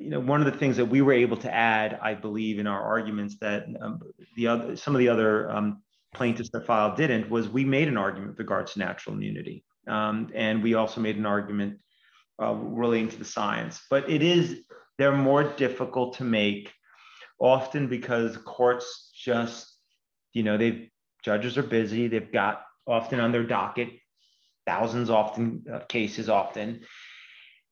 you 0.00 0.08
know, 0.08 0.20
one 0.20 0.40
of 0.40 0.50
the 0.50 0.58
things 0.58 0.78
that 0.78 0.86
we 0.86 1.02
were 1.02 1.12
able 1.12 1.36
to 1.36 1.54
add, 1.54 1.98
I 2.00 2.14
believe, 2.14 2.58
in 2.58 2.66
our 2.66 2.82
arguments 2.82 3.36
that 3.40 3.66
um, 3.80 4.00
the 4.34 4.46
other, 4.46 4.76
some 4.76 4.94
of 4.94 4.98
the 4.98 5.08
other 5.08 5.50
um, 5.50 5.82
plaintiffs 6.14 6.50
that 6.50 6.66
filed 6.66 6.96
didn't, 6.96 7.28
was 7.28 7.48
we 7.48 7.64
made 7.64 7.86
an 7.86 7.98
argument 7.98 8.30
with 8.30 8.38
regards 8.38 8.72
to 8.72 8.78
natural 8.78 9.14
immunity, 9.14 9.62
um, 9.86 10.30
and 10.34 10.62
we 10.62 10.74
also 10.74 11.00
made 11.00 11.16
an 11.16 11.26
argument 11.26 11.78
uh, 12.42 12.54
relating 12.54 13.10
to 13.10 13.18
the 13.18 13.24
science. 13.24 13.82
But 13.90 14.08
it 14.08 14.22
is 14.22 14.62
they're 14.96 15.12
more 15.12 15.44
difficult 15.44 16.16
to 16.16 16.24
make, 16.24 16.72
often 17.38 17.86
because 17.86 18.38
courts 18.38 19.10
just, 19.14 19.76
you 20.32 20.42
know, 20.42 20.56
they've 20.56 20.88
judges 21.22 21.58
are 21.58 21.62
busy. 21.62 22.08
They've 22.08 22.32
got 22.32 22.62
often 22.86 23.20
on 23.20 23.32
their 23.32 23.44
docket 23.44 23.90
thousands 24.66 25.10
often 25.10 25.64
uh, 25.72 25.80
cases 25.88 26.28
often 26.28 26.80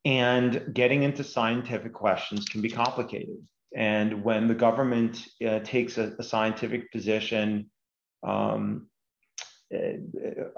and 0.08 0.72
getting 0.72 1.02
into 1.02 1.22
scientific 1.22 1.92
questions 1.92 2.46
can 2.46 2.62
be 2.62 2.70
complicated 2.70 3.36
and 3.76 4.24
when 4.24 4.48
the 4.48 4.54
government 4.54 5.22
uh, 5.46 5.58
takes 5.58 5.98
a, 5.98 6.14
a, 6.18 6.22
scientific 6.22 6.90
position 6.90 7.70
um, 8.26 8.88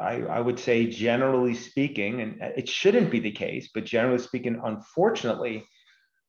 I, 0.01 0.23
I, 0.23 0.41
would 0.41 0.61
say 0.61 0.87
generally 0.87 1.55
speaking 1.55 2.21
and 2.21 2.41
it 2.57 2.69
shouldn't 2.69 3.11
be 3.11 3.19
the 3.19 3.33
case 3.33 3.71
but 3.75 3.85
generally 3.85 4.23
speaking 4.23 4.61
unfortunately 4.65 5.67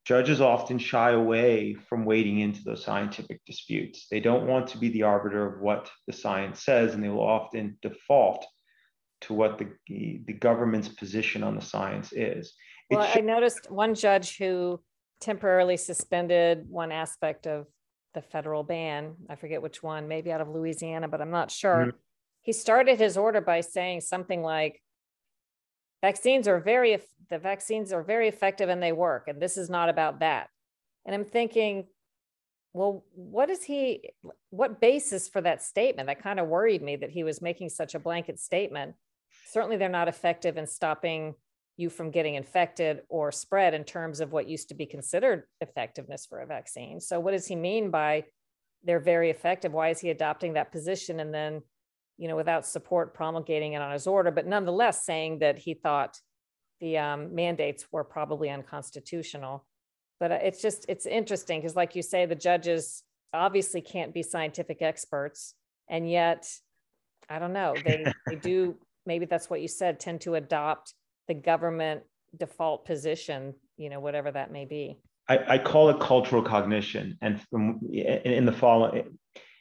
judges 0.03 0.41
often 0.41 0.79
shy 0.79 1.11
away 1.11 1.75
from 1.75 2.05
wading 2.05 2.39
into 2.39 2.63
those 2.63 2.83
scientific 2.83 3.39
disputes 3.45 4.07
they 4.09 4.19
don't 4.19 4.47
want 4.47 4.65
to 4.69 4.79
be 4.79 4.89
the 4.89 5.03
arbiter 5.03 5.45
of 5.45 5.61
what 5.61 5.91
the 6.07 6.13
science 6.13 6.65
says 6.65 6.95
and 6.95 7.03
they 7.03 7.09
will 7.09 7.21
often 7.21 7.77
default 7.83 8.47
to 9.21 9.35
what 9.35 9.59
the, 9.59 9.67
the 10.25 10.33
government's 10.33 10.89
position 10.89 11.43
on 11.43 11.55
the 11.55 11.61
science 11.61 12.11
is. 12.11 12.53
Well, 12.91 13.09
I 13.15 13.19
noticed 13.21 13.71
one 13.71 13.95
judge 13.95 14.37
who 14.37 14.79
temporarily 15.19 15.77
suspended 15.77 16.65
one 16.69 16.91
aspect 16.91 17.47
of 17.47 17.67
the 18.13 18.21
federal 18.21 18.63
ban. 18.63 19.15
I 19.29 19.35
forget 19.35 19.61
which 19.61 19.81
one, 19.81 20.07
maybe 20.07 20.31
out 20.31 20.41
of 20.41 20.49
Louisiana, 20.49 21.07
but 21.07 21.21
I'm 21.21 21.31
not 21.31 21.51
sure. 21.51 21.87
Mm-hmm. 21.87 21.97
He 22.41 22.53
started 22.53 22.99
his 22.99 23.17
order 23.17 23.41
by 23.41 23.61
saying 23.61 24.01
something 24.01 24.41
like, 24.41 24.81
vaccines 26.01 26.47
are 26.47 26.59
very, 26.59 26.99
the 27.29 27.37
vaccines 27.37 27.93
are 27.93 28.03
very 28.03 28.27
effective 28.27 28.69
and 28.69 28.81
they 28.81 28.91
work. 28.91 29.27
And 29.27 29.41
this 29.41 29.57
is 29.57 29.69
not 29.69 29.89
about 29.89 30.19
that. 30.19 30.49
And 31.05 31.15
I'm 31.15 31.25
thinking, 31.25 31.85
well, 32.73 33.03
what 33.13 33.49
is 33.49 33.63
he, 33.63 34.09
what 34.49 34.81
basis 34.81 35.29
for 35.29 35.41
that 35.41 35.61
statement? 35.61 36.07
That 36.07 36.23
kind 36.23 36.39
of 36.39 36.47
worried 36.47 36.81
me 36.81 36.95
that 36.95 37.11
he 37.11 37.23
was 37.23 37.41
making 37.41 37.69
such 37.69 37.95
a 37.95 37.99
blanket 37.99 38.39
statement 38.39 38.95
certainly 39.47 39.77
they're 39.77 39.89
not 39.89 40.07
effective 40.07 40.57
in 40.57 40.67
stopping 40.67 41.35
you 41.77 41.89
from 41.89 42.11
getting 42.11 42.35
infected 42.35 43.01
or 43.09 43.31
spread 43.31 43.73
in 43.73 43.83
terms 43.83 44.19
of 44.19 44.31
what 44.31 44.47
used 44.47 44.69
to 44.69 44.75
be 44.75 44.85
considered 44.85 45.43
effectiveness 45.61 46.25
for 46.25 46.39
a 46.39 46.45
vaccine. 46.45 46.99
So, 46.99 47.19
what 47.19 47.31
does 47.31 47.47
he 47.47 47.55
mean 47.55 47.91
by 47.91 48.25
they're 48.83 48.99
very 48.99 49.29
effective? 49.29 49.73
Why 49.73 49.89
is 49.89 49.99
he 49.99 50.09
adopting 50.09 50.53
that 50.53 50.71
position 50.71 51.19
and 51.19 51.33
then, 51.33 51.61
you 52.17 52.27
know, 52.27 52.35
without 52.35 52.65
support, 52.65 53.13
promulgating 53.13 53.73
it 53.73 53.81
on 53.81 53.91
his 53.91 54.07
order, 54.07 54.31
but 54.31 54.47
nonetheless 54.47 55.05
saying 55.05 55.39
that 55.39 55.57
he 55.59 55.73
thought 55.73 56.17
the 56.79 56.97
um, 56.97 57.35
mandates 57.35 57.85
were 57.91 58.03
probably 58.03 58.49
unconstitutional? 58.49 59.65
But 60.19 60.31
uh, 60.31 60.39
it's 60.43 60.61
just 60.61 60.85
it's 60.87 61.05
interesting 61.05 61.59
because, 61.61 61.75
like 61.75 61.95
you 61.95 62.03
say, 62.03 62.25
the 62.25 62.35
judges 62.35 63.03
obviously 63.33 63.81
can't 63.81 64.13
be 64.13 64.23
scientific 64.23 64.81
experts, 64.81 65.55
and 65.89 66.09
yet 66.09 66.47
I 67.29 67.39
don't 67.39 67.53
know 67.53 67.75
they 67.85 68.05
they 68.27 68.35
do 68.35 68.75
maybe 69.05 69.25
that's 69.25 69.49
what 69.49 69.61
you 69.61 69.67
said, 69.67 69.99
tend 69.99 70.21
to 70.21 70.35
adopt 70.35 70.93
the 71.27 71.33
government 71.33 72.03
default 72.37 72.85
position, 72.85 73.53
you 73.77 73.89
know, 73.89 73.99
whatever 73.99 74.31
that 74.31 74.51
may 74.51 74.65
be. 74.65 74.97
I, 75.27 75.55
I 75.55 75.57
call 75.57 75.89
it 75.89 75.99
cultural 75.99 76.41
cognition, 76.41 77.17
and 77.21 77.41
from, 77.49 77.79
in 77.91 78.45
the 78.45 78.51
following, 78.51 79.17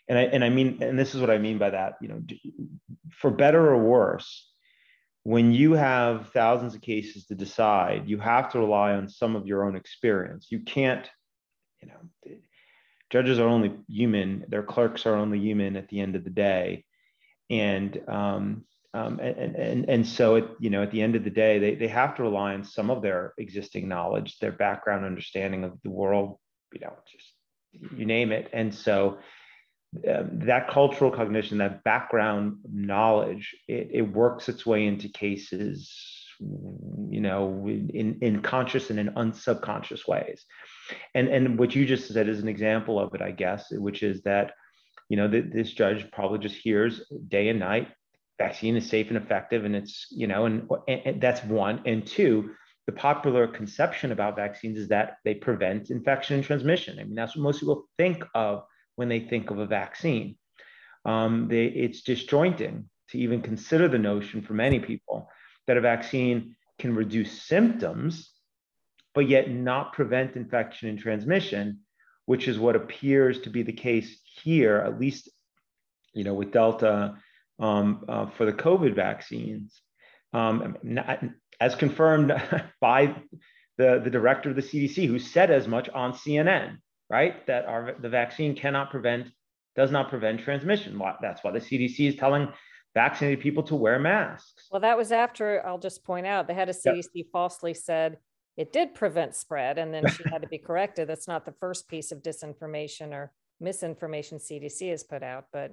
and 0.09 0.19
I 0.19 0.23
and 0.23 0.43
I 0.43 0.49
mean, 0.49 0.83
and 0.83 0.99
this 0.99 1.14
is 1.14 1.21
what 1.21 1.31
I 1.31 1.38
mean 1.38 1.59
by 1.59 1.71
that. 1.71 1.95
You 2.00 2.09
know, 2.09 2.23
for 3.12 3.31
better 3.31 3.69
or 3.69 3.79
worse, 3.79 4.50
when 5.23 5.52
you 5.52 5.75
have 5.75 6.31
thousands 6.31 6.75
of 6.75 6.81
cases 6.81 7.26
to 7.26 7.35
decide, 7.35 8.09
you 8.09 8.19
have 8.19 8.50
to 8.52 8.59
rely 8.59 8.93
on 8.93 9.09
some 9.09 9.37
of 9.37 9.47
your 9.47 9.64
own 9.64 9.76
experience. 9.76 10.49
You 10.50 10.61
can't, 10.61 11.09
you 11.83 11.88
know, 11.88 12.37
judges 13.11 13.38
are 13.38 13.49
only 13.49 13.76
human. 13.87 14.47
Their 14.49 14.62
clerks 14.62 15.07
are 15.07 15.14
only 15.14 15.38
human 15.38 15.76
at 15.76 15.88
the 15.88 16.00
end 16.00 16.17
of 16.17 16.25
the 16.25 16.31
day, 16.31 16.85
and 17.49 18.00
um, 18.09 18.64
um, 18.92 19.20
and, 19.20 19.54
and, 19.54 19.88
and 19.88 20.06
so, 20.06 20.35
it, 20.37 20.49
you 20.59 20.70
know, 20.70 20.82
at 20.82 20.90
the 20.90 21.00
end 21.00 21.14
of 21.14 21.23
the 21.23 21.30
day, 21.30 21.59
they, 21.59 21.75
they 21.76 21.88
have 21.88 22.16
to 22.16 22.23
rely 22.23 22.54
on 22.54 22.64
some 22.64 22.90
of 22.90 23.02
their 23.02 23.35
existing 23.38 23.88
knowledge, 23.88 24.38
their 24.38 24.52
background 24.52 25.04
understanding 25.04 25.62
of 25.64 25.80
the 25.85 25.90
world, 25.90 26.38
you 26.73 26.80
know, 26.80 26.92
just 27.11 27.32
you 27.97 28.04
name 28.04 28.32
it. 28.32 28.49
And 28.52 28.75
so 28.75 29.18
um, 30.09 30.40
that 30.47 30.70
cultural 30.70 31.12
cognition, 31.12 31.59
that 31.59 31.85
background 31.85 32.56
knowledge, 32.68 33.54
it, 33.68 33.90
it 33.92 34.02
works 34.02 34.49
its 34.49 34.66
way 34.66 34.87
into 34.87 35.09
cases, 35.09 35.92
you 36.40 37.20
know, 37.20 37.64
in, 37.68 38.18
in 38.23 38.42
conscious 38.42 38.90
and 38.90 38.99
in 38.99 39.11
unsubconscious 39.11 40.09
ways. 40.09 40.44
And, 41.14 41.28
and 41.28 41.59
what 41.59 41.76
you 41.76 41.87
just 41.87 42.12
said 42.12 42.28
is 42.28 42.40
an 42.40 42.49
example 42.49 42.99
of 42.99 43.14
it, 43.14 43.23
I 43.23 43.30
guess, 43.30 43.66
which 43.70 44.02
is 44.02 44.23
that, 44.23 44.54
you 45.09 45.16
know, 45.16 45.28
th- 45.28 45.52
this 45.52 45.73
judge 45.73 46.11
probably 46.11 46.40
just 46.40 46.56
hears 46.56 47.02
day 47.28 47.50
and 47.50 47.61
night 47.61 47.88
vaccine 48.40 48.75
is 48.75 48.88
safe 48.88 49.09
and 49.09 49.18
effective 49.18 49.66
and 49.66 49.76
it's 49.76 50.06
you 50.11 50.26
know 50.26 50.47
and, 50.47 50.66
and, 50.88 51.20
that's 51.20 51.44
one. 51.44 51.82
And 51.85 52.06
two 52.06 52.54
the 52.87 52.92
popular 52.92 53.47
conception 53.47 54.11
about 54.11 54.35
vaccines 54.35 54.78
is 54.78 54.88
that 54.88 55.18
they 55.25 55.35
prevent 55.35 55.90
infection 55.90 56.37
and 56.37 56.44
transmission. 56.44 56.99
I 56.99 57.04
mean 57.04 57.14
that's 57.14 57.37
what 57.37 57.42
most 57.42 57.61
people 57.61 57.88
think 57.99 58.25
of 58.35 58.64
when 58.97 59.09
they 59.09 59.20
think 59.20 59.50
of 59.50 59.59
a 59.59 59.66
vaccine. 59.66 60.37
Um, 61.04 61.49
they, 61.49 61.66
it's 61.66 62.02
disjointing 62.02 62.88
to 63.11 63.18
even 63.18 63.42
consider 63.42 63.88
the 63.88 63.99
notion 63.99 64.42
for 64.42 64.54
many 64.54 64.80
people 64.80 65.28
that 65.66 65.76
a 65.76 65.80
vaccine 65.80 66.56
can 66.78 66.94
reduce 66.94 67.42
symptoms 67.42 68.30
but 69.14 69.28
yet 69.28 69.50
not 69.50 69.92
prevent 69.92 70.37
infection 70.37 70.88
and 70.88 70.99
transmission 70.99 71.80
which 72.26 72.49
is 72.49 72.59
what 72.59 72.76
appears 72.76 73.40
to 73.40 73.50
be 73.50 73.62
the 73.62 73.80
case 73.88 74.20
here 74.42 74.76
at 74.87 75.00
least 75.00 75.28
you 76.14 76.25
know 76.25 76.35
with 76.35 76.52
delta 76.52 77.14
um, 77.61 78.05
uh, 78.09 78.26
for 78.37 78.47
the 78.47 78.52
COVID 78.52 78.95
vaccines, 78.95 79.81
um, 80.33 80.76
not, 80.83 81.23
as 81.61 81.75
confirmed 81.75 82.33
by 82.81 83.14
the, 83.76 84.00
the 84.02 84.11
director 84.11 84.50
of 84.50 84.57
the 84.57 84.62
CDC, 84.62 85.07
who 85.07 85.19
said 85.19 85.50
as 85.50 85.69
much 85.69 85.88
on 85.90 86.12
CNN, 86.12 86.79
right? 87.09 87.47
That 87.47 87.67
our, 87.67 87.95
the 88.00 88.09
vaccine 88.09 88.57
cannot 88.57 88.90
prevent, 88.90 89.29
does 89.76 89.90
not 89.90 90.09
prevent 90.09 90.40
transmission. 90.40 91.00
That's 91.21 91.45
why 91.45 91.52
the 91.52 91.61
CDC 91.61 92.09
is 92.09 92.17
telling 92.17 92.49
vaccinated 92.95 93.40
people 93.40 93.62
to 93.64 93.76
wear 93.76 93.99
masks. 93.99 94.67
Well, 94.71 94.81
that 94.81 94.97
was 94.97 95.12
after, 95.12 95.64
I'll 95.67 95.79
just 95.79 96.05
point 96.05 96.26
out, 96.26 96.47
the 96.47 96.55
head 96.55 96.69
of 96.69 96.76
CDC 96.76 97.09
yep. 97.14 97.26
falsely 97.33 97.75
said 97.75 98.19
it 98.57 98.73
did 98.73 98.95
prevent 98.95 99.35
spread, 99.35 99.79
and 99.79 99.95
then 99.95 100.09
she 100.09 100.25
had 100.29 100.43
to 100.43 100.49
be 100.49 100.59
corrected. 100.67 101.09
That's 101.09 101.29
not 101.29 101.45
the 101.45 101.55
first 101.61 101.88
piece 101.88 102.11
of 102.11 102.23
disinformation 102.23 103.12
or 103.12 103.33
misinformation 103.61 104.38
CDC 104.38 104.90
has 104.90 105.05
put 105.05 105.23
out, 105.23 105.47
but 105.52 105.73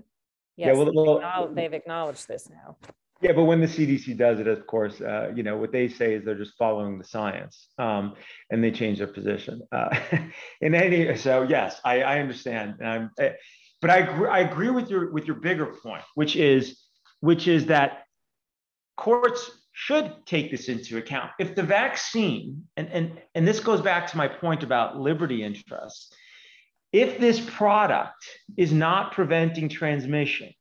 Yes, 0.57 0.75
yeah, 0.75 0.83
well, 0.83 1.19
well, 1.19 1.49
they've 1.53 1.73
acknowledged 1.73 2.27
this 2.27 2.49
now. 2.49 2.75
Yeah, 3.21 3.33
but 3.33 3.45
when 3.45 3.61
the 3.61 3.67
CDC 3.67 4.17
does 4.17 4.39
it, 4.39 4.47
of 4.47 4.65
course, 4.67 5.01
uh, 5.01 5.31
you 5.35 5.43
know 5.43 5.57
what 5.57 5.71
they 5.71 5.87
say 5.87 6.15
is 6.15 6.25
they're 6.25 6.37
just 6.37 6.57
following 6.57 6.97
the 6.97 7.03
science, 7.03 7.69
um, 7.77 8.15
and 8.49 8.63
they 8.63 8.71
change 8.71 8.97
their 8.97 9.07
position. 9.07 9.61
Uh, 9.71 9.95
in 10.61 10.75
any, 10.75 11.15
so 11.15 11.43
yes, 11.43 11.79
I, 11.85 12.01
I 12.01 12.19
understand, 12.19 12.75
um, 12.83 13.11
but 13.81 13.89
I 13.89 13.97
agree, 13.97 14.29
I 14.29 14.39
agree 14.39 14.69
with 14.69 14.89
your 14.89 15.11
with 15.11 15.25
your 15.25 15.37
bigger 15.37 15.67
point, 15.67 16.03
which 16.15 16.35
is 16.35 16.79
which 17.19 17.47
is 17.47 17.67
that 17.67 18.03
courts 18.97 19.51
should 19.73 20.13
take 20.25 20.49
this 20.49 20.69
into 20.69 20.97
account. 20.97 21.31
If 21.39 21.55
the 21.55 21.63
vaccine, 21.63 22.65
and 22.77 22.87
and 22.89 23.21
and 23.35 23.47
this 23.47 23.59
goes 23.59 23.81
back 23.81 24.07
to 24.07 24.17
my 24.17 24.27
point 24.27 24.63
about 24.63 24.99
liberty 24.99 25.43
interests, 25.43 26.11
if 26.91 27.19
this 27.19 27.39
product 27.39 28.25
is 28.55 28.71
not 28.71 29.11
preventing 29.11 29.69
transmission, 29.69 30.53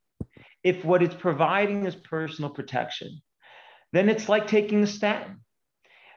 if 0.65 0.85
what 0.85 1.03
it's 1.03 1.15
providing 1.15 1.87
is 1.87 1.95
personal 1.95 2.51
protection, 2.51 3.23
then 3.93 4.09
it's 4.09 4.29
like 4.29 4.49
taking 4.49 4.83
a 4.83 4.87
statin. 4.87 5.41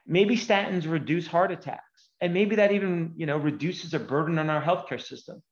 Maybe 0.08 0.36
statins 0.36 0.90
reduce 0.90 1.28
heart 1.28 1.52
attacks, 1.52 2.10
and 2.20 2.34
maybe 2.34 2.56
that 2.56 2.72
even 2.72 3.14
you 3.16 3.28
know 3.28 3.38
reduces 3.38 3.94
a 3.94 4.00
burden 4.00 4.40
on 4.40 4.50
our 4.50 4.62
healthcare 4.62 5.02
system. 5.02 5.44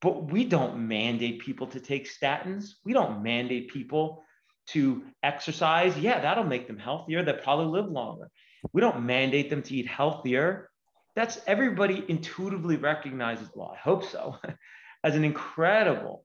But 0.00 0.30
we 0.30 0.44
don't 0.44 0.86
mandate 0.86 1.40
people 1.40 1.66
to 1.68 1.80
take 1.80 2.08
statins. 2.08 2.74
We 2.84 2.92
don't 2.92 3.24
mandate 3.24 3.72
people 3.72 4.22
to 4.68 5.02
exercise. 5.24 5.98
Yeah, 5.98 6.20
that'll 6.20 6.44
make 6.44 6.68
them 6.68 6.78
healthier. 6.78 7.24
They'll 7.24 7.38
probably 7.38 7.66
live 7.66 7.90
longer. 7.90 8.30
We 8.72 8.80
don't 8.80 9.04
mandate 9.04 9.50
them 9.50 9.62
to 9.62 9.74
eat 9.74 9.88
healthier 9.88 10.70
that's 11.18 11.40
everybody 11.48 12.04
intuitively 12.06 12.76
recognizes, 12.76 13.48
well, 13.52 13.74
I 13.74 13.78
hope 13.78 14.04
so, 14.04 14.36
as 15.04 15.16
an 15.16 15.24
incredible, 15.24 16.24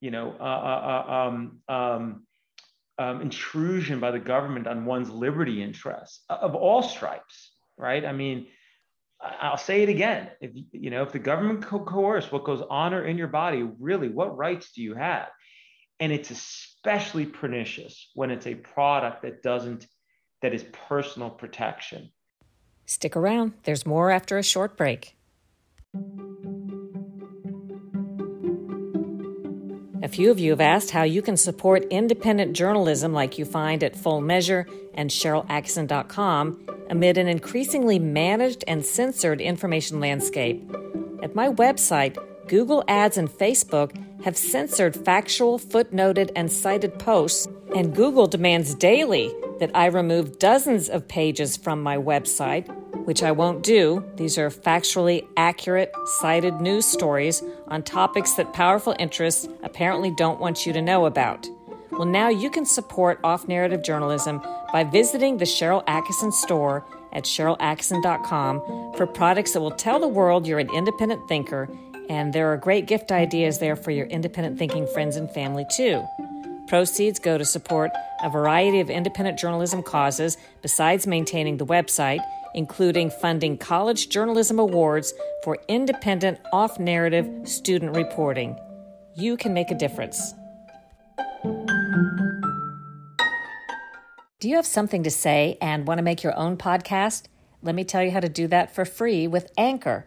you 0.00 0.10
know, 0.10 0.34
uh, 0.40 0.42
uh, 0.42 1.04
uh, 1.06 1.12
um, 1.12 1.60
um, 1.68 2.26
um, 2.98 3.20
intrusion 3.20 4.00
by 4.00 4.12
the 4.12 4.18
government 4.18 4.66
on 4.66 4.86
one's 4.86 5.10
liberty 5.10 5.62
interests 5.62 6.24
of 6.30 6.54
all 6.54 6.82
stripes, 6.82 7.52
right? 7.76 8.06
I 8.06 8.12
mean, 8.12 8.46
I'll 9.20 9.58
say 9.58 9.82
it 9.82 9.90
again. 9.90 10.30
If 10.40 10.52
you 10.72 10.88
know, 10.90 11.02
if 11.02 11.12
the 11.12 11.18
government 11.18 11.62
co- 11.62 11.84
coerce 11.84 12.32
what 12.32 12.44
goes 12.44 12.62
on 12.70 12.94
or 12.94 13.04
in 13.04 13.18
your 13.18 13.28
body, 13.28 13.68
really, 13.78 14.08
what 14.08 14.36
rights 14.36 14.72
do 14.72 14.82
you 14.82 14.94
have? 14.94 15.28
And 16.00 16.10
it's 16.10 16.30
especially 16.30 17.26
pernicious 17.26 18.10
when 18.14 18.30
it's 18.30 18.46
a 18.46 18.54
product 18.54 19.22
that 19.22 19.42
doesn't, 19.42 19.86
that 20.40 20.54
is 20.54 20.64
personal 20.88 21.28
protection. 21.28 22.10
Stick 22.86 23.16
around. 23.16 23.52
There's 23.64 23.84
more 23.84 24.10
after 24.10 24.38
a 24.38 24.42
short 24.42 24.76
break. 24.76 25.16
A 30.02 30.08
few 30.08 30.30
of 30.30 30.38
you 30.38 30.50
have 30.50 30.60
asked 30.60 30.92
how 30.92 31.02
you 31.02 31.20
can 31.20 31.36
support 31.36 31.84
independent 31.90 32.54
journalism 32.54 33.12
like 33.12 33.38
you 33.38 33.44
find 33.44 33.82
at 33.82 33.96
Full 33.96 34.20
Measure 34.20 34.64
and 34.94 35.10
SharylAttkisson.com 35.10 36.86
amid 36.88 37.18
an 37.18 37.26
increasingly 37.26 37.98
managed 37.98 38.62
and 38.68 38.86
censored 38.86 39.40
information 39.40 39.98
landscape. 39.98 40.62
At 41.24 41.34
my 41.34 41.48
website, 41.48 42.16
Google 42.46 42.84
Ads 42.86 43.18
and 43.18 43.28
Facebook 43.28 44.00
have 44.24 44.36
censored 44.36 44.96
factual, 44.96 45.58
footnoted, 45.58 46.30
and 46.34 46.50
cited 46.50 46.98
posts, 46.98 47.46
and 47.74 47.94
Google 47.94 48.26
demands 48.26 48.74
daily 48.74 49.32
that 49.60 49.70
I 49.74 49.86
remove 49.86 50.38
dozens 50.38 50.88
of 50.88 51.08
pages 51.08 51.56
from 51.56 51.82
my 51.82 51.96
website, 51.96 52.68
which 53.06 53.22
I 53.22 53.32
won't 53.32 53.62
do. 53.62 54.04
These 54.16 54.38
are 54.38 54.50
factually 54.50 55.26
accurate, 55.36 55.92
cited 56.20 56.60
news 56.60 56.86
stories 56.86 57.42
on 57.68 57.82
topics 57.82 58.32
that 58.32 58.52
powerful 58.52 58.94
interests 58.98 59.48
apparently 59.62 60.10
don't 60.10 60.40
want 60.40 60.66
you 60.66 60.72
to 60.72 60.82
know 60.82 61.06
about. 61.06 61.46
Well, 61.92 62.04
now 62.04 62.28
you 62.28 62.50
can 62.50 62.66
support 62.66 63.20
off 63.24 63.48
narrative 63.48 63.82
journalism 63.82 64.42
by 64.72 64.84
visiting 64.84 65.38
the 65.38 65.46
Sharyl 65.46 65.84
Attkisson 65.86 66.32
store 66.32 66.84
at 67.12 67.24
SharylAttkisson.com 67.24 68.92
for 68.96 69.06
products 69.06 69.52
that 69.52 69.60
will 69.60 69.70
tell 69.70 69.98
the 69.98 70.08
world 70.08 70.46
you're 70.46 70.58
an 70.58 70.68
independent 70.74 71.26
thinker, 71.28 71.68
and 72.08 72.32
there 72.32 72.52
are 72.52 72.56
great 72.56 72.86
gift 72.86 73.12
ideas 73.12 73.58
there 73.58 73.76
for 73.76 73.90
your 73.90 74.06
independent 74.06 74.58
thinking 74.58 74.86
friends 74.86 75.16
and 75.16 75.30
family, 75.30 75.64
too. 75.76 76.04
Proceeds 76.66 77.18
go 77.18 77.38
to 77.38 77.44
support 77.44 77.92
a 78.22 78.30
variety 78.30 78.80
of 78.80 78.90
independent 78.90 79.38
journalism 79.38 79.82
causes 79.82 80.36
besides 80.62 81.06
maintaining 81.06 81.56
the 81.56 81.66
website, 81.66 82.20
including 82.54 83.10
funding 83.10 83.56
college 83.56 84.08
journalism 84.08 84.58
awards 84.58 85.14
for 85.44 85.58
independent 85.68 86.38
off 86.52 86.80
narrative 86.80 87.28
student 87.48 87.94
reporting. 87.94 88.58
You 89.14 89.36
can 89.36 89.54
make 89.54 89.70
a 89.70 89.74
difference. 89.74 90.34
Do 94.40 94.48
you 94.50 94.56
have 94.56 94.66
something 94.66 95.02
to 95.04 95.10
say 95.10 95.56
and 95.60 95.86
want 95.86 95.98
to 95.98 96.02
make 96.02 96.22
your 96.22 96.36
own 96.36 96.56
podcast? 96.56 97.24
Let 97.62 97.74
me 97.74 97.84
tell 97.84 98.02
you 98.02 98.10
how 98.10 98.20
to 98.20 98.28
do 98.28 98.46
that 98.48 98.74
for 98.74 98.84
free 98.84 99.26
with 99.26 99.50
Anchor. 99.56 100.06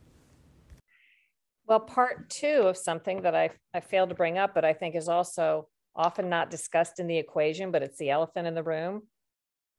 Well, 1.71 1.79
part 1.79 2.29
two 2.29 2.63
of 2.63 2.75
something 2.75 3.21
that 3.21 3.33
I, 3.33 3.51
I 3.73 3.79
failed 3.79 4.09
to 4.09 4.15
bring 4.15 4.37
up, 4.37 4.53
but 4.53 4.65
I 4.65 4.73
think 4.73 4.93
is 4.93 5.07
also 5.07 5.69
often 5.95 6.27
not 6.27 6.51
discussed 6.51 6.99
in 6.99 7.07
the 7.07 7.17
equation, 7.17 7.71
but 7.71 7.81
it's 7.81 7.97
the 7.97 8.09
elephant 8.09 8.45
in 8.45 8.55
the 8.55 8.61
room. 8.61 9.03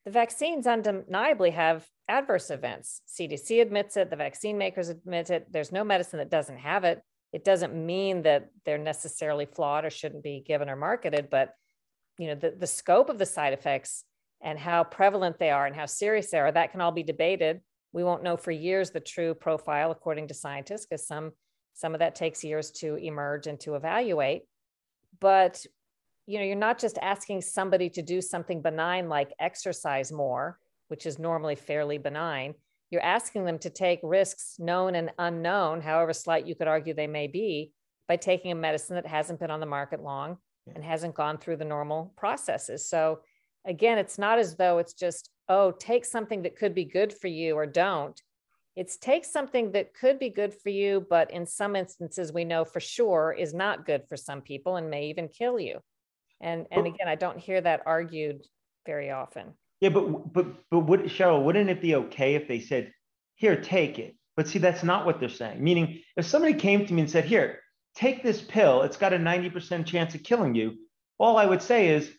The 0.06 0.10
vaccines 0.10 0.66
undeniably 0.66 1.50
have 1.50 1.86
adverse 2.08 2.48
events. 2.48 3.02
CDC 3.06 3.60
admits 3.60 3.98
it, 3.98 4.08
the 4.08 4.16
vaccine 4.16 4.56
makers 4.56 4.88
admit 4.88 5.28
it. 5.28 5.52
There's 5.52 5.70
no 5.70 5.84
medicine 5.84 6.18
that 6.20 6.30
doesn't 6.30 6.60
have 6.60 6.84
it. 6.84 7.02
It 7.30 7.44
doesn't 7.44 7.74
mean 7.74 8.22
that 8.22 8.48
they're 8.64 8.78
necessarily 8.78 9.44
flawed 9.44 9.84
or 9.84 9.90
shouldn't 9.90 10.24
be 10.24 10.42
given 10.46 10.70
or 10.70 10.76
marketed, 10.76 11.28
but 11.28 11.50
you 12.16 12.28
know, 12.28 12.36
the, 12.36 12.54
the 12.58 12.66
scope 12.66 13.10
of 13.10 13.18
the 13.18 13.26
side 13.26 13.52
effects 13.52 14.04
and 14.40 14.58
how 14.58 14.82
prevalent 14.82 15.38
they 15.38 15.50
are 15.50 15.66
and 15.66 15.76
how 15.76 15.84
serious 15.84 16.30
they 16.30 16.38
are, 16.38 16.52
that 16.52 16.72
can 16.72 16.80
all 16.80 16.90
be 16.90 17.02
debated. 17.02 17.60
We 17.92 18.02
won't 18.02 18.22
know 18.22 18.38
for 18.38 18.50
years 18.50 18.92
the 18.92 19.00
true 19.00 19.34
profile, 19.34 19.90
according 19.90 20.28
to 20.28 20.34
scientists, 20.34 20.86
because 20.86 21.06
some 21.06 21.32
some 21.74 21.94
of 21.94 22.00
that 22.00 22.14
takes 22.14 22.44
years 22.44 22.70
to 22.70 22.96
emerge 22.96 23.46
and 23.46 23.58
to 23.60 23.74
evaluate. 23.74 24.42
But 25.20 25.64
you 26.26 26.38
know, 26.38 26.44
you're 26.44 26.56
not 26.56 26.78
just 26.78 26.98
asking 27.02 27.40
somebody 27.40 27.90
to 27.90 28.02
do 28.02 28.20
something 28.20 28.62
benign 28.62 29.08
like 29.08 29.32
exercise 29.40 30.12
more, 30.12 30.58
which 30.88 31.04
is 31.04 31.18
normally 31.18 31.56
fairly 31.56 31.98
benign. 31.98 32.54
You're 32.90 33.02
asking 33.02 33.44
them 33.44 33.58
to 33.60 33.70
take 33.70 34.00
risks 34.02 34.56
known 34.58 34.94
and 34.94 35.10
unknown, 35.18 35.80
however 35.80 36.12
slight 36.12 36.46
you 36.46 36.54
could 36.54 36.68
argue 36.68 36.94
they 36.94 37.06
may 37.06 37.26
be, 37.26 37.72
by 38.06 38.16
taking 38.16 38.52
a 38.52 38.54
medicine 38.54 38.96
that 38.96 39.06
hasn't 39.06 39.40
been 39.40 39.50
on 39.50 39.60
the 39.60 39.66
market 39.66 40.02
long 40.02 40.36
and 40.72 40.84
hasn't 40.84 41.14
gone 41.14 41.38
through 41.38 41.56
the 41.56 41.64
normal 41.64 42.12
processes. 42.16 42.88
So 42.88 43.20
again, 43.64 43.98
it's 43.98 44.18
not 44.18 44.38
as 44.38 44.56
though 44.56 44.78
it's 44.78 44.92
just, 44.92 45.30
oh, 45.48 45.72
take 45.72 46.04
something 46.04 46.42
that 46.42 46.56
could 46.56 46.74
be 46.74 46.84
good 46.84 47.12
for 47.12 47.26
you 47.26 47.56
or 47.56 47.66
don't. 47.66 48.20
It's 48.74 48.96
take 48.96 49.24
something 49.24 49.72
that 49.72 49.94
could 49.94 50.18
be 50.18 50.30
good 50.30 50.54
for 50.54 50.70
you, 50.70 51.06
but 51.08 51.30
in 51.30 51.46
some 51.46 51.76
instances, 51.76 52.32
we 52.32 52.44
know 52.44 52.64
for 52.64 52.80
sure 52.80 53.34
is 53.38 53.52
not 53.52 53.84
good 53.84 54.04
for 54.08 54.16
some 54.16 54.40
people 54.40 54.76
and 54.76 54.88
may 54.88 55.06
even 55.06 55.28
kill 55.28 55.60
you. 55.60 55.80
And, 56.40 56.66
and 56.70 56.86
again, 56.86 57.06
I 57.06 57.14
don't 57.14 57.38
hear 57.38 57.60
that 57.60 57.82
argued 57.86 58.42
very 58.86 59.10
often. 59.10 59.52
Yeah, 59.80 59.90
but 59.90 60.32
but 60.32 60.46
but 60.70 60.80
would 60.80 61.00
Sharyl, 61.02 61.44
wouldn't 61.44 61.70
it 61.70 61.82
be 61.82 61.96
okay 61.96 62.34
if 62.36 62.46
they 62.46 62.60
said, 62.60 62.92
"Here, 63.34 63.60
take 63.60 63.98
it"? 63.98 64.16
But 64.36 64.48
see, 64.48 64.58
that's 64.58 64.82
not 64.82 65.04
what 65.06 65.18
they're 65.20 65.28
saying. 65.28 65.62
Meaning, 65.62 66.02
if 66.16 66.24
somebody 66.24 66.54
came 66.54 66.86
to 66.86 66.94
me 66.94 67.02
and 67.02 67.10
said, 67.10 67.24
"Here, 67.24 67.60
take 67.96 68.22
this 68.22 68.40
pill. 68.40 68.82
It's 68.82 68.96
got 68.96 69.12
a 69.12 69.18
90% 69.18 69.84
chance 69.86 70.14
of 70.14 70.22
killing 70.22 70.54
you," 70.54 70.76
all 71.18 71.36
I 71.36 71.46
would 71.46 71.62
say 71.62 71.88
is, 71.88 72.10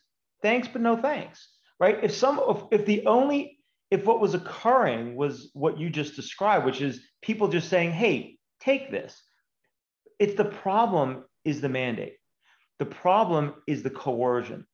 thanks, 0.42 0.68
but 0.68 0.82
no 0.82 0.96
thanks, 0.96 1.48
right? 1.80 2.04
If 2.04 2.14
some, 2.14 2.40
if, 2.48 2.82
if 2.82 2.86
the 2.86 3.06
only, 3.06 3.60
if 3.94 4.06
what 4.06 4.20
was 4.20 4.34
occurring 4.34 5.16
was 5.16 5.52
what 5.54 5.80
you 5.80 5.88
just 5.88 6.16
described, 6.16 6.66
which 6.66 6.82
is 6.82 7.00
people 7.22 7.48
just 7.48 7.70
saying, 7.70 7.92
hey, 7.92 8.40
take 8.60 8.90
this, 8.90 9.22
it's 10.18 10.34
the 10.34 10.46
problem 10.46 11.26
is 11.46 11.62
the 11.62 11.70
mandate. 11.70 12.16
The 12.80 12.88
problem 12.88 13.54
is 13.68 13.84
the 13.84 13.92
coercion. 13.92 14.66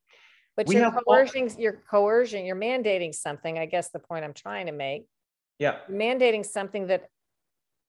But 0.55 0.67
we 0.67 0.77
you're 0.77 0.91
coercing, 0.91 1.51
you're 1.59 1.81
coercion, 1.91 2.45
you're 2.45 2.55
mandating 2.55 3.13
something. 3.13 3.59
I 3.59 3.65
guess 3.65 3.89
the 3.89 3.99
point 3.99 4.23
I'm 4.23 4.33
trying 4.33 4.67
to 4.67 4.71
make. 4.71 5.05
Yeah. 5.57 5.79
mandating 5.91 6.45
something 6.45 6.87
that 6.87 7.09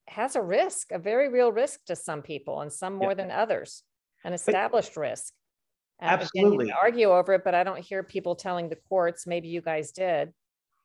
has 0.09 0.35
a 0.35 0.43
risk, 0.43 0.91
a 0.91 0.99
very 0.99 1.29
real 1.29 1.53
risk 1.53 1.85
to 1.85 1.95
some 1.95 2.23
people 2.23 2.63
and 2.63 2.73
some 2.73 2.95
more 2.95 3.11
yeah. 3.11 3.15
than 3.15 3.31
others, 3.31 3.85
an 4.25 4.33
established 4.33 4.97
but, 4.97 5.03
risk. 5.03 5.33
Absolutely. 6.03 6.65
Again, 6.65 6.77
argue 6.83 7.11
over 7.11 7.35
it, 7.35 7.45
but 7.45 7.55
I 7.55 7.63
don't 7.63 7.79
hear 7.79 8.03
people 8.03 8.35
telling 8.35 8.69
the 8.69 8.79
courts, 8.89 9.29
maybe 9.29 9.47
you 9.47 9.61
guys 9.61 9.93
did, 9.93 10.33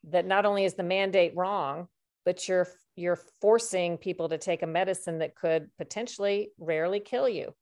that 0.09 0.25
not 0.25 0.45
only 0.45 0.65
is 0.65 0.73
the 0.75 0.83
mandate 0.83 1.33
wrong, 1.35 1.87
but 2.25 2.47
you're 2.47 2.67
you're 2.95 3.19
forcing 3.41 3.97
people 3.97 4.29
to 4.29 4.37
take 4.37 4.63
a 4.63 4.67
medicine 4.67 5.19
that 5.19 5.35
could 5.35 5.69
potentially 5.77 6.51
rarely 6.57 6.99
kill 6.99 7.27
you. 7.27 7.53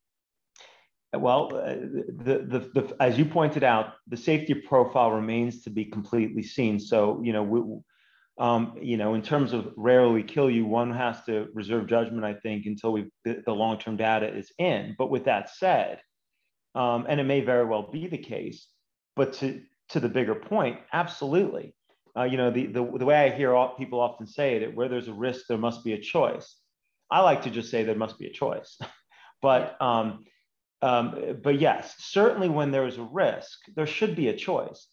Well, 1.15 1.56
uh, 1.56 1.75
the, 1.75 2.45
the, 2.47 2.82
the, 2.82 2.95
as 2.99 3.19
you 3.19 3.25
pointed 3.25 3.63
out, 3.63 3.93
the 4.08 4.17
safety 4.17 4.56
profile 4.56 5.12
remains 5.12 5.62
to 5.63 5.69
be 5.69 5.86
completely 5.86 6.41
seen. 6.41 6.79
So, 6.79 7.21
you 7.23 7.34
know, 7.34 7.43
we, 7.43 7.62
um, 8.39 8.75
you 8.82 8.97
know, 8.97 9.13
in 9.13 9.21
terms 9.21 9.53
of 9.53 9.73
rarely 9.77 10.23
kill 10.23 10.49
you, 10.49 10.65
one 10.65 10.91
has 10.91 11.23
to 11.25 11.49
reserve 11.53 11.88
judgment, 11.88 12.25
I 12.25 12.34
think, 12.34 12.65
until 12.65 12.93
we 12.93 13.12
the, 13.25 13.43
the 13.45 13.53
long-term 13.53 13.97
data 13.97 14.36
is 14.36 14.51
in. 14.58 14.95
But 14.97 15.12
with 15.12 15.25
that 15.25 15.51
said, 15.51 16.01
um, 16.73 17.06
and 17.08 17.19
it 17.19 17.25
may 17.25 17.41
very 17.41 17.65
well 17.65 17.91
be 17.91 18.08
the 18.08 18.17
case. 18.17 18.67
But 19.15 19.34
to 19.34 19.62
to 19.89 19.99
the 19.99 20.10
bigger 20.10 20.34
point, 20.34 20.79
absolutely. 20.93 21.75
Uh, 22.15 22.23
you 22.23 22.38
know, 22.38 22.52
the, 22.52 22.67
the 22.67 22.84
the 22.99 23.06
way 23.06 23.15
I 23.15 23.36
hear 23.36 23.56
all, 23.56 23.76
people 23.76 23.99
often 23.99 24.28
say 24.28 24.56
it, 24.56 24.76
where 24.76 24.88
there's 24.88 25.08
a 25.08 25.13
risk, 25.13 25.45
there 25.47 25.58
must 25.58 25.84
be 25.84 25.93
a 25.93 25.99
choice. 25.99 26.56
I 27.10 27.21
like 27.21 27.43
to 27.43 27.49
just 27.49 27.71
say 27.71 27.84
there 27.84 27.95
must 27.95 28.19
be 28.19 28.28
a 28.28 28.34
choice. 28.34 28.78
but 29.41 29.82
um, 29.82 30.26
um, 30.82 31.38
but 31.41 31.60
yes, 31.60 31.95
certainly 31.97 32.49
when 32.49 32.71
there 32.71 32.86
is 32.86 32.97
a 32.97 33.04
risk, 33.04 33.58
there 33.76 33.88
should 33.88 34.15
be 34.15 34.28
a 34.28 34.36
choice. 34.36 34.88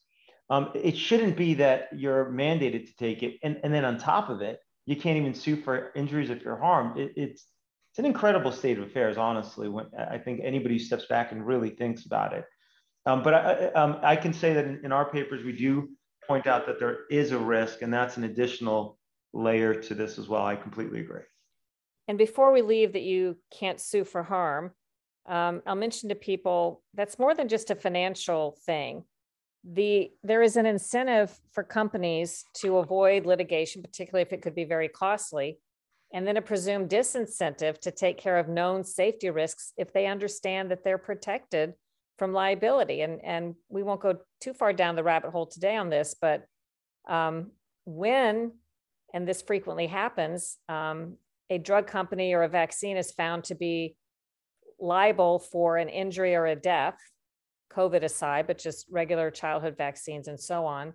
Um, 0.48 0.70
it 0.74 0.96
shouldn't 0.96 1.36
be 1.36 1.54
that 1.54 1.88
you're 1.94 2.26
mandated 2.26 2.86
to 2.86 2.96
take 2.96 3.22
it, 3.22 3.38
and, 3.42 3.60
and 3.62 3.72
then 3.72 3.84
on 3.84 3.98
top 3.98 4.30
of 4.30 4.40
it, 4.40 4.58
you 4.86 4.96
can't 4.96 5.18
even 5.18 5.34
sue 5.34 5.56
for 5.56 5.92
injuries 5.94 6.30
if 6.30 6.42
you're 6.42 6.58
harmed. 6.58 6.98
It, 6.98 7.12
it's 7.16 7.46
it's 7.90 7.98
an 7.98 8.06
incredible 8.06 8.52
state 8.52 8.78
of 8.78 8.84
affairs, 8.84 9.16
honestly. 9.16 9.68
When 9.68 9.86
I 9.98 10.18
think 10.18 10.40
anybody 10.42 10.76
who 10.76 10.84
steps 10.84 11.06
back 11.06 11.32
and 11.32 11.46
really 11.46 11.70
thinks 11.70 12.06
about 12.06 12.32
it. 12.32 12.44
Um, 13.06 13.22
but 13.22 13.34
I, 13.34 13.66
um, 13.72 13.98
I 14.02 14.16
can 14.16 14.32
say 14.32 14.54
that 14.54 14.64
in, 14.64 14.84
in 14.84 14.92
our 14.92 15.10
papers, 15.10 15.42
we 15.42 15.52
do 15.52 15.88
point 16.30 16.46
out 16.46 16.64
that 16.64 16.78
there 16.78 17.00
is 17.10 17.32
a 17.32 17.38
risk, 17.38 17.82
and 17.82 17.92
that's 17.92 18.16
an 18.16 18.22
additional 18.22 18.96
layer 19.32 19.74
to 19.74 19.94
this 19.94 20.16
as 20.16 20.28
well. 20.28 20.46
I 20.46 20.54
completely 20.54 21.00
agree. 21.00 21.22
And 22.06 22.16
before 22.16 22.52
we 22.52 22.62
leave, 22.62 22.92
that 22.92 23.02
you 23.02 23.36
can't 23.52 23.80
sue 23.80 24.04
for 24.04 24.22
harm, 24.22 24.70
um, 25.28 25.60
I'll 25.66 25.74
mention 25.74 26.08
to 26.08 26.14
people 26.14 26.82
that's 26.94 27.18
more 27.18 27.34
than 27.34 27.48
just 27.48 27.72
a 27.72 27.74
financial 27.74 28.56
thing. 28.64 29.02
The 29.64 30.12
there 30.22 30.42
is 30.42 30.56
an 30.56 30.66
incentive 30.66 31.36
for 31.50 31.64
companies 31.64 32.44
to 32.62 32.78
avoid 32.78 33.26
litigation, 33.26 33.82
particularly 33.82 34.22
if 34.22 34.32
it 34.32 34.40
could 34.40 34.54
be 34.54 34.64
very 34.64 34.88
costly, 34.88 35.58
and 36.14 36.24
then 36.26 36.36
a 36.36 36.42
presumed 36.42 36.88
disincentive 36.88 37.80
to 37.80 37.90
take 37.90 38.18
care 38.18 38.38
of 38.38 38.48
known 38.48 38.84
safety 38.84 39.30
risks 39.30 39.72
if 39.76 39.92
they 39.92 40.06
understand 40.06 40.70
that 40.70 40.84
they're 40.84 40.96
protected 41.10 41.74
from 42.20 42.34
liability. 42.34 43.00
And 43.00 43.24
and 43.24 43.54
we 43.70 43.82
won't 43.82 44.02
go 44.02 44.18
too 44.42 44.52
far 44.52 44.74
down 44.74 44.94
the 44.94 45.02
rabbit 45.02 45.30
hole 45.30 45.46
today 45.46 45.74
on 45.74 45.88
this, 45.88 46.14
but 46.20 46.44
um, 47.08 47.52
when 47.86 48.52
and 49.14 49.26
this 49.26 49.40
frequently 49.40 49.86
happens, 49.86 50.58
um, 50.68 51.16
a 51.48 51.56
drug 51.56 51.86
company 51.86 52.34
or 52.34 52.42
a 52.42 52.48
vaccine 52.48 52.98
is 52.98 53.10
found 53.10 53.44
to 53.44 53.54
be 53.54 53.96
liable 54.78 55.38
for 55.38 55.78
an 55.78 55.88
injury 55.88 56.34
or 56.34 56.44
a 56.44 56.54
death, 56.54 56.98
COVID 57.72 58.02
aside, 58.02 58.46
but 58.46 58.58
just 58.58 58.84
regular 58.90 59.30
childhood 59.30 59.76
vaccines 59.78 60.28
and 60.28 60.38
so 60.38 60.66
on. 60.66 60.92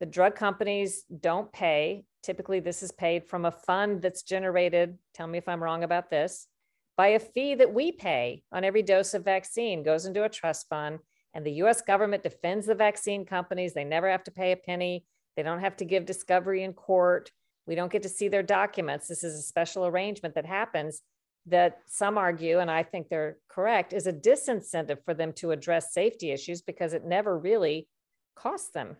The 0.00 0.06
drug 0.06 0.34
companies 0.34 1.04
don't 1.20 1.52
pay. 1.52 2.04
Typically, 2.22 2.60
this 2.60 2.82
is 2.82 2.90
paid 2.90 3.28
from 3.28 3.44
a 3.44 3.52
fund 3.52 4.00
that's 4.00 4.22
generated, 4.22 4.96
tell 5.12 5.26
me 5.26 5.36
if 5.36 5.46
I'm 5.46 5.62
wrong 5.62 5.84
about 5.84 6.08
this, 6.08 6.48
by 6.96 7.08
a 7.08 7.18
fee 7.18 7.54
that 7.56 7.72
we 7.72 7.92
pay 7.92 8.42
on 8.52 8.64
every 8.64 8.82
dose 8.82 9.14
of 9.14 9.24
vaccine, 9.24 9.82
goes 9.82 10.06
into 10.06 10.24
a 10.24 10.28
trust 10.28 10.68
fund, 10.68 11.00
and 11.34 11.44
the 11.44 11.62
US 11.64 11.82
government 11.82 12.22
defends 12.22 12.66
the 12.66 12.74
vaccine 12.74 13.24
companies. 13.24 13.74
They 13.74 13.84
never 13.84 14.08
have 14.08 14.24
to 14.24 14.30
pay 14.30 14.52
a 14.52 14.56
penny, 14.56 15.04
they 15.36 15.42
don't 15.42 15.60
have 15.60 15.76
to 15.78 15.84
give 15.84 16.06
discovery 16.06 16.62
in 16.62 16.72
court. 16.72 17.30
We 17.66 17.74
don't 17.74 17.90
get 17.90 18.02
to 18.02 18.08
see 18.08 18.28
their 18.28 18.42
documents. 18.42 19.08
This 19.08 19.24
is 19.24 19.38
a 19.38 19.42
special 19.42 19.86
arrangement 19.86 20.34
that 20.34 20.46
happens 20.46 21.02
that 21.46 21.80
some 21.86 22.16
argue, 22.16 22.58
and 22.58 22.70
I 22.70 22.82
think 22.82 23.08
they're 23.08 23.38
correct, 23.48 23.92
is 23.92 24.06
a 24.06 24.12
disincentive 24.12 24.98
for 25.04 25.14
them 25.14 25.32
to 25.34 25.50
address 25.50 25.92
safety 25.92 26.30
issues 26.30 26.62
because 26.62 26.92
it 26.92 27.04
never 27.04 27.38
really 27.38 27.88
costs 28.36 28.70
them. 28.70 28.96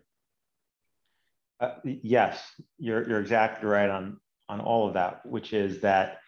Uh, 1.59 1.75
yes, 1.83 2.43
you're, 2.77 3.07
you're 3.07 3.21
exactly 3.21 3.67
right 3.67 3.89
on, 3.89 4.19
on 4.49 4.59
all 4.59 4.87
of 4.87 4.93
that, 4.95 5.25
which 5.25 5.53
is 5.53 5.81
that 5.81 6.19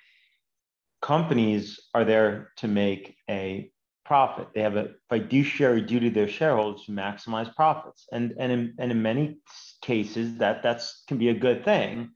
companies 1.01 1.79
are 1.93 2.05
there 2.05 2.51
to 2.57 2.67
make 2.67 3.15
a 3.29 3.71
profit. 4.05 4.47
They 4.55 4.61
have 4.61 4.77
a 4.77 4.91
fiduciary 5.09 5.81
duty 5.81 6.09
to 6.09 6.15
their 6.15 6.27
shareholders 6.27 6.85
to 6.85 6.91
maximize 6.91 7.53
profits. 7.55 8.07
And, 8.11 8.33
and, 8.39 8.51
in, 8.51 8.73
and 8.79 8.91
in 8.91 9.01
many 9.01 9.39
cases, 9.81 10.37
that 10.37 10.63
that's 10.63 11.03
can 11.07 11.17
be 11.17 11.29
a 11.29 11.33
good 11.33 11.65
thing 11.65 12.11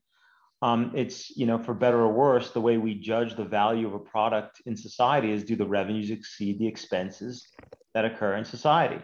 um, 0.61 0.91
it's 0.95 1.35
you 1.35 1.45
know 1.45 1.57
for 1.57 1.73
better 1.73 1.99
or 1.99 2.11
worse 2.11 2.51
the 2.51 2.61
way 2.61 2.77
we 2.77 2.95
judge 2.95 3.35
the 3.35 3.45
value 3.45 3.87
of 3.87 3.93
a 3.93 3.99
product 3.99 4.61
in 4.65 4.75
society 4.75 5.31
is 5.31 5.43
do 5.43 5.55
the 5.55 5.65
revenues 5.65 6.11
exceed 6.11 6.59
the 6.59 6.67
expenses 6.67 7.47
that 7.93 8.05
occur 8.05 8.35
in 8.35 8.45
society 8.45 9.01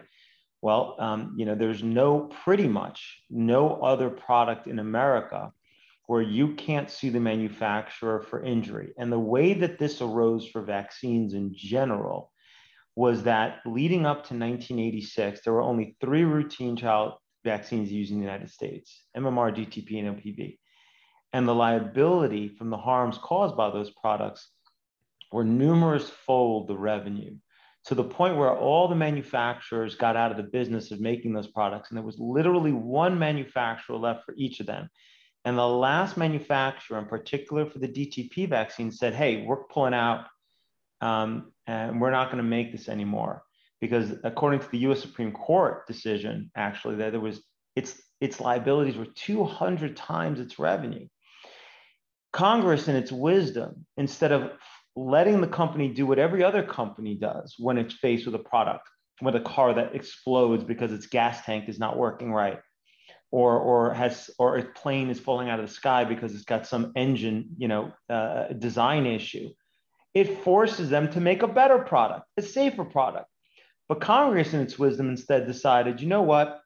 well 0.62 0.96
um, 0.98 1.34
you 1.36 1.44
know 1.44 1.54
there's 1.54 1.82
no 1.82 2.30
pretty 2.44 2.68
much 2.68 3.22
no 3.30 3.74
other 3.82 4.08
product 4.08 4.66
in 4.66 4.78
america 4.78 5.52
where 6.08 6.22
you 6.22 6.54
can't 6.54 6.90
sue 6.90 7.10
the 7.10 7.20
manufacturer 7.20 8.20
for 8.20 8.42
injury 8.42 8.92
and 8.98 9.12
the 9.12 9.18
way 9.18 9.52
that 9.52 9.78
this 9.78 10.00
arose 10.00 10.48
for 10.48 10.62
vaccines 10.62 11.34
in 11.34 11.52
general 11.54 12.32
was 12.96 13.22
that 13.22 13.60
leading 13.64 14.04
up 14.04 14.16
to 14.26 14.34
1986 14.34 15.40
there 15.44 15.52
were 15.52 15.62
only 15.62 15.96
three 16.00 16.24
routine 16.24 16.76
child 16.76 17.12
vaccines 17.44 17.92
used 17.92 18.10
in 18.10 18.18
the 18.18 18.24
united 18.24 18.50
states 18.50 19.04
mmr 19.16 19.54
dtp 19.54 19.98
and 19.98 20.16
opv 20.16 20.58
and 21.32 21.46
the 21.46 21.54
liability 21.54 22.48
from 22.48 22.70
the 22.70 22.76
harms 22.76 23.18
caused 23.22 23.56
by 23.56 23.70
those 23.70 23.90
products 23.90 24.50
were 25.30 25.44
numerous 25.44 26.08
fold 26.08 26.68
the 26.68 26.76
revenue 26.76 27.36
to 27.84 27.94
the 27.94 28.04
point 28.04 28.36
where 28.36 28.54
all 28.54 28.88
the 28.88 28.94
manufacturers 28.94 29.94
got 29.94 30.16
out 30.16 30.30
of 30.30 30.36
the 30.36 30.42
business 30.42 30.90
of 30.90 31.00
making 31.00 31.32
those 31.32 31.46
products. 31.46 31.88
And 31.88 31.96
there 31.96 32.04
was 32.04 32.18
literally 32.18 32.72
one 32.72 33.18
manufacturer 33.18 33.96
left 33.96 34.24
for 34.24 34.34
each 34.36 34.60
of 34.60 34.66
them. 34.66 34.90
And 35.48 35.56
the 35.56 35.66
last 35.66 36.18
manufacturer, 36.18 36.98
in 36.98 37.06
particular 37.06 37.64
for 37.64 37.78
the 37.78 37.88
DTP 37.88 38.46
vaccine, 38.50 38.92
said, 38.92 39.14
hey, 39.14 39.46
we're 39.46 39.64
pulling 39.64 39.94
out 39.94 40.26
um, 41.00 41.52
and 41.66 42.02
we're 42.02 42.10
not 42.10 42.26
going 42.26 42.36
to 42.36 42.42
make 42.42 42.70
this 42.70 42.86
anymore. 42.86 43.42
Because 43.80 44.12
according 44.24 44.60
to 44.60 44.70
the 44.70 44.76
US 44.80 45.00
Supreme 45.00 45.32
Court 45.32 45.86
decision, 45.86 46.50
actually, 46.54 46.96
that 46.96 47.12
there 47.12 47.20
was 47.20 47.40
its 47.76 47.98
its 48.20 48.42
liabilities 48.42 48.98
were 48.98 49.06
200 49.06 49.96
times 49.96 50.38
its 50.38 50.58
revenue. 50.58 51.08
Congress, 52.34 52.86
in 52.88 52.96
its 52.96 53.10
wisdom, 53.10 53.86
instead 53.96 54.32
of 54.32 54.52
letting 54.96 55.40
the 55.40 55.46
company 55.46 55.88
do 55.88 56.04
what 56.04 56.18
every 56.18 56.44
other 56.44 56.62
company 56.62 57.14
does 57.14 57.54
when 57.58 57.78
it's 57.78 57.94
faced 57.94 58.26
with 58.26 58.34
a 58.34 58.50
product, 58.50 58.86
with 59.22 59.34
a 59.34 59.40
car 59.40 59.72
that 59.72 59.94
explodes 59.94 60.62
because 60.62 60.92
its 60.92 61.06
gas 61.06 61.42
tank 61.46 61.70
is 61.70 61.78
not 61.78 61.96
working 61.96 62.34
right, 62.34 62.60
or 63.30 63.58
or 63.58 63.94
has 63.94 64.30
or 64.38 64.56
a 64.56 64.64
plane 64.64 65.10
is 65.10 65.20
falling 65.20 65.50
out 65.50 65.60
of 65.60 65.66
the 65.66 65.72
sky 65.72 66.04
because 66.04 66.34
it's 66.34 66.44
got 66.44 66.66
some 66.66 66.92
engine, 66.96 67.50
you 67.58 67.68
know, 67.68 67.92
uh, 68.08 68.48
design 68.54 69.06
issue, 69.06 69.50
it 70.14 70.42
forces 70.42 70.88
them 70.88 71.10
to 71.12 71.20
make 71.20 71.42
a 71.42 71.48
better 71.48 71.78
product, 71.78 72.26
a 72.36 72.42
safer 72.42 72.84
product. 72.84 73.26
But 73.88 74.00
Congress, 74.00 74.52
in 74.52 74.60
its 74.60 74.78
wisdom, 74.78 75.08
instead 75.08 75.46
decided, 75.46 76.00
you 76.00 76.08
know 76.08 76.22
what, 76.22 76.60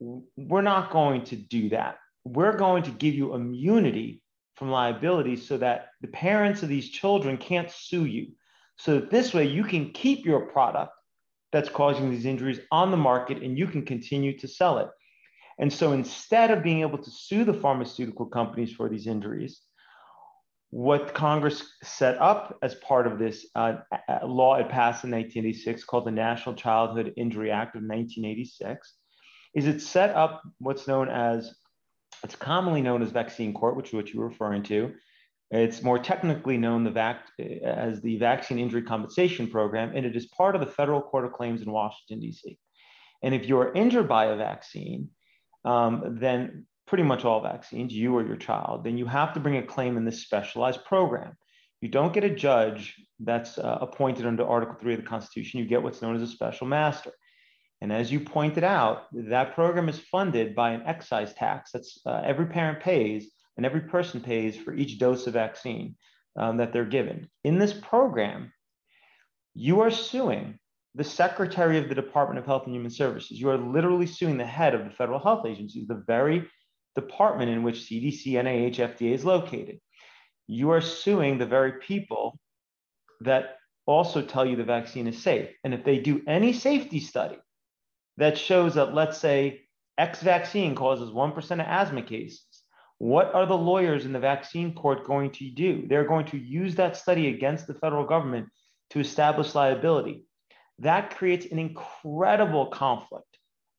we're 0.00 0.62
not 0.62 0.90
going 0.90 1.24
to 1.24 1.36
do 1.36 1.68
that. 1.70 1.98
We're 2.24 2.56
going 2.56 2.82
to 2.84 2.90
give 2.90 3.14
you 3.14 3.34
immunity 3.34 4.22
from 4.56 4.70
liability 4.70 5.36
so 5.36 5.56
that 5.58 5.88
the 6.00 6.08
parents 6.08 6.62
of 6.62 6.68
these 6.68 6.90
children 6.90 7.36
can't 7.36 7.70
sue 7.70 8.06
you. 8.06 8.28
So 8.76 8.94
that 8.94 9.10
this 9.10 9.32
way 9.32 9.46
you 9.46 9.64
can 9.64 9.90
keep 9.90 10.24
your 10.24 10.40
product 10.46 10.92
that's 11.52 11.68
causing 11.68 12.10
these 12.10 12.26
injuries 12.26 12.60
on 12.72 12.90
the 12.90 12.96
market 12.96 13.42
and 13.42 13.56
you 13.56 13.66
can 13.66 13.84
continue 13.84 14.36
to 14.38 14.48
sell 14.48 14.78
it. 14.78 14.88
And 15.58 15.72
so 15.72 15.92
instead 15.92 16.50
of 16.50 16.62
being 16.62 16.80
able 16.80 16.98
to 16.98 17.10
sue 17.10 17.44
the 17.44 17.54
pharmaceutical 17.54 18.26
companies 18.26 18.72
for 18.72 18.88
these 18.88 19.06
injuries, 19.06 19.60
what 20.70 21.14
Congress 21.14 21.62
set 21.84 22.18
up 22.18 22.58
as 22.62 22.74
part 22.76 23.06
of 23.06 23.18
this 23.18 23.46
uh, 23.54 23.76
law 24.24 24.56
it 24.56 24.68
passed 24.68 25.04
in 25.04 25.10
1986 25.12 25.84
called 25.84 26.04
the 26.04 26.10
National 26.10 26.56
Childhood 26.56 27.12
Injury 27.16 27.52
Act 27.52 27.76
of 27.76 27.82
1986 27.82 28.94
is 29.54 29.66
it 29.66 29.80
set 29.80 30.10
up 30.10 30.42
what's 30.58 30.88
known 30.88 31.08
as 31.08 31.54
it's 32.24 32.36
commonly 32.36 32.82
known 32.82 33.02
as 33.02 33.10
vaccine 33.10 33.54
court, 33.54 33.76
which 33.76 33.88
is 33.88 33.94
what 33.94 34.12
you 34.12 34.20
were 34.20 34.28
referring 34.28 34.62
to. 34.64 34.92
It's 35.50 35.82
more 35.82 35.98
technically 35.98 36.56
known 36.56 36.82
the 36.82 36.90
vac- 36.90 37.28
as 37.62 38.00
the 38.00 38.18
Vaccine 38.18 38.58
Injury 38.58 38.82
Compensation 38.82 39.48
Program, 39.48 39.92
and 39.94 40.04
it 40.04 40.16
is 40.16 40.26
part 40.26 40.54
of 40.54 40.60
the 40.60 40.66
Federal 40.66 41.02
Court 41.02 41.24
of 41.24 41.32
Claims 41.32 41.62
in 41.62 41.70
Washington, 41.70 42.20
D.C. 42.20 42.58
And 43.22 43.34
if 43.34 43.46
you're 43.46 43.72
injured 43.74 44.08
by 44.08 44.26
a 44.26 44.36
vaccine, 44.36 45.10
um, 45.64 46.18
then 46.20 46.66
pretty 46.86 47.04
much 47.04 47.24
all 47.24 47.42
vaccines, 47.42 47.92
you 47.92 48.14
or 48.14 48.26
your 48.26 48.36
child, 48.36 48.84
then 48.84 48.98
you 48.98 49.06
have 49.06 49.32
to 49.34 49.40
bring 49.40 49.56
a 49.56 49.62
claim 49.62 49.96
in 49.96 50.04
this 50.04 50.22
specialized 50.22 50.84
program. 50.84 51.36
You 51.80 51.88
don't 51.88 52.12
get 52.12 52.24
a 52.24 52.34
judge 52.34 52.94
that's 53.20 53.58
uh, 53.58 53.78
appointed 53.80 54.26
under 54.26 54.46
Article 54.46 54.76
3 54.80 54.94
of 54.94 55.00
the 55.00 55.06
Constitution. 55.06 55.60
You 55.60 55.66
get 55.66 55.82
what's 55.82 56.02
known 56.02 56.16
as 56.16 56.22
a 56.22 56.26
special 56.26 56.66
master. 56.66 57.12
And 57.80 57.92
as 57.92 58.10
you 58.10 58.20
pointed 58.20 58.64
out, 58.64 59.04
that 59.12 59.54
program 59.54 59.88
is 59.88 59.98
funded 59.98 60.54
by 60.54 60.70
an 60.70 60.82
excise 60.86 61.34
tax 61.34 61.72
that's 61.72 62.00
uh, 62.06 62.22
every 62.24 62.46
parent 62.46 62.80
pays 62.80 63.30
and 63.56 63.66
every 63.66 63.82
person 63.82 64.20
pays 64.20 64.56
for 64.56 64.74
each 64.74 64.98
dose 64.98 65.26
of 65.26 65.34
vaccine 65.34 65.96
um, 66.36 66.56
that 66.56 66.72
they're 66.72 66.84
given. 66.84 67.28
In 67.44 67.58
this 67.58 67.72
program, 67.72 68.52
you 69.54 69.80
are 69.80 69.90
suing 69.90 70.58
the 70.94 71.04
Secretary 71.04 71.78
of 71.78 71.88
the 71.88 71.94
Department 71.94 72.38
of 72.38 72.46
Health 72.46 72.64
and 72.66 72.74
Human 72.74 72.90
Services. 72.90 73.40
You 73.40 73.50
are 73.50 73.58
literally 73.58 74.06
suing 74.06 74.38
the 74.38 74.46
head 74.46 74.74
of 74.74 74.84
the 74.84 74.90
federal 74.90 75.18
health 75.18 75.44
agency, 75.46 75.84
the 75.86 76.02
very 76.06 76.48
department 76.94 77.50
in 77.50 77.62
which 77.62 77.80
CDC, 77.80 78.26
NIH, 78.32 78.76
FDA 78.76 79.12
is 79.12 79.24
located. 79.24 79.80
You 80.46 80.70
are 80.70 80.80
suing 80.80 81.38
the 81.38 81.46
very 81.46 81.72
people 81.80 82.38
that 83.22 83.56
also 83.86 84.22
tell 84.22 84.46
you 84.46 84.56
the 84.56 84.64
vaccine 84.64 85.06
is 85.06 85.20
safe. 85.22 85.48
And 85.64 85.74
if 85.74 85.84
they 85.84 85.98
do 85.98 86.22
any 86.28 86.52
safety 86.52 87.00
study 87.00 87.38
that 88.16 88.38
shows 88.38 88.74
that, 88.74 88.94
let's 88.94 89.18
say, 89.18 89.62
X 89.98 90.22
vaccine 90.22 90.74
causes 90.74 91.10
1% 91.10 91.50
of 91.52 91.60
asthma 91.60 92.02
cases. 92.02 92.44
What 92.98 93.34
are 93.34 93.46
the 93.46 93.56
lawyers 93.56 94.04
in 94.04 94.12
the 94.12 94.20
vaccine 94.20 94.74
court 94.74 95.06
going 95.06 95.30
to 95.32 95.50
do? 95.50 95.86
They're 95.88 96.06
going 96.06 96.26
to 96.26 96.38
use 96.38 96.76
that 96.76 96.96
study 96.96 97.28
against 97.28 97.66
the 97.66 97.74
federal 97.74 98.04
government 98.04 98.48
to 98.90 99.00
establish 99.00 99.54
liability. 99.54 100.24
That 100.80 101.16
creates 101.16 101.46
an 101.46 101.58
incredible 101.58 102.66
conflict, 102.66 103.38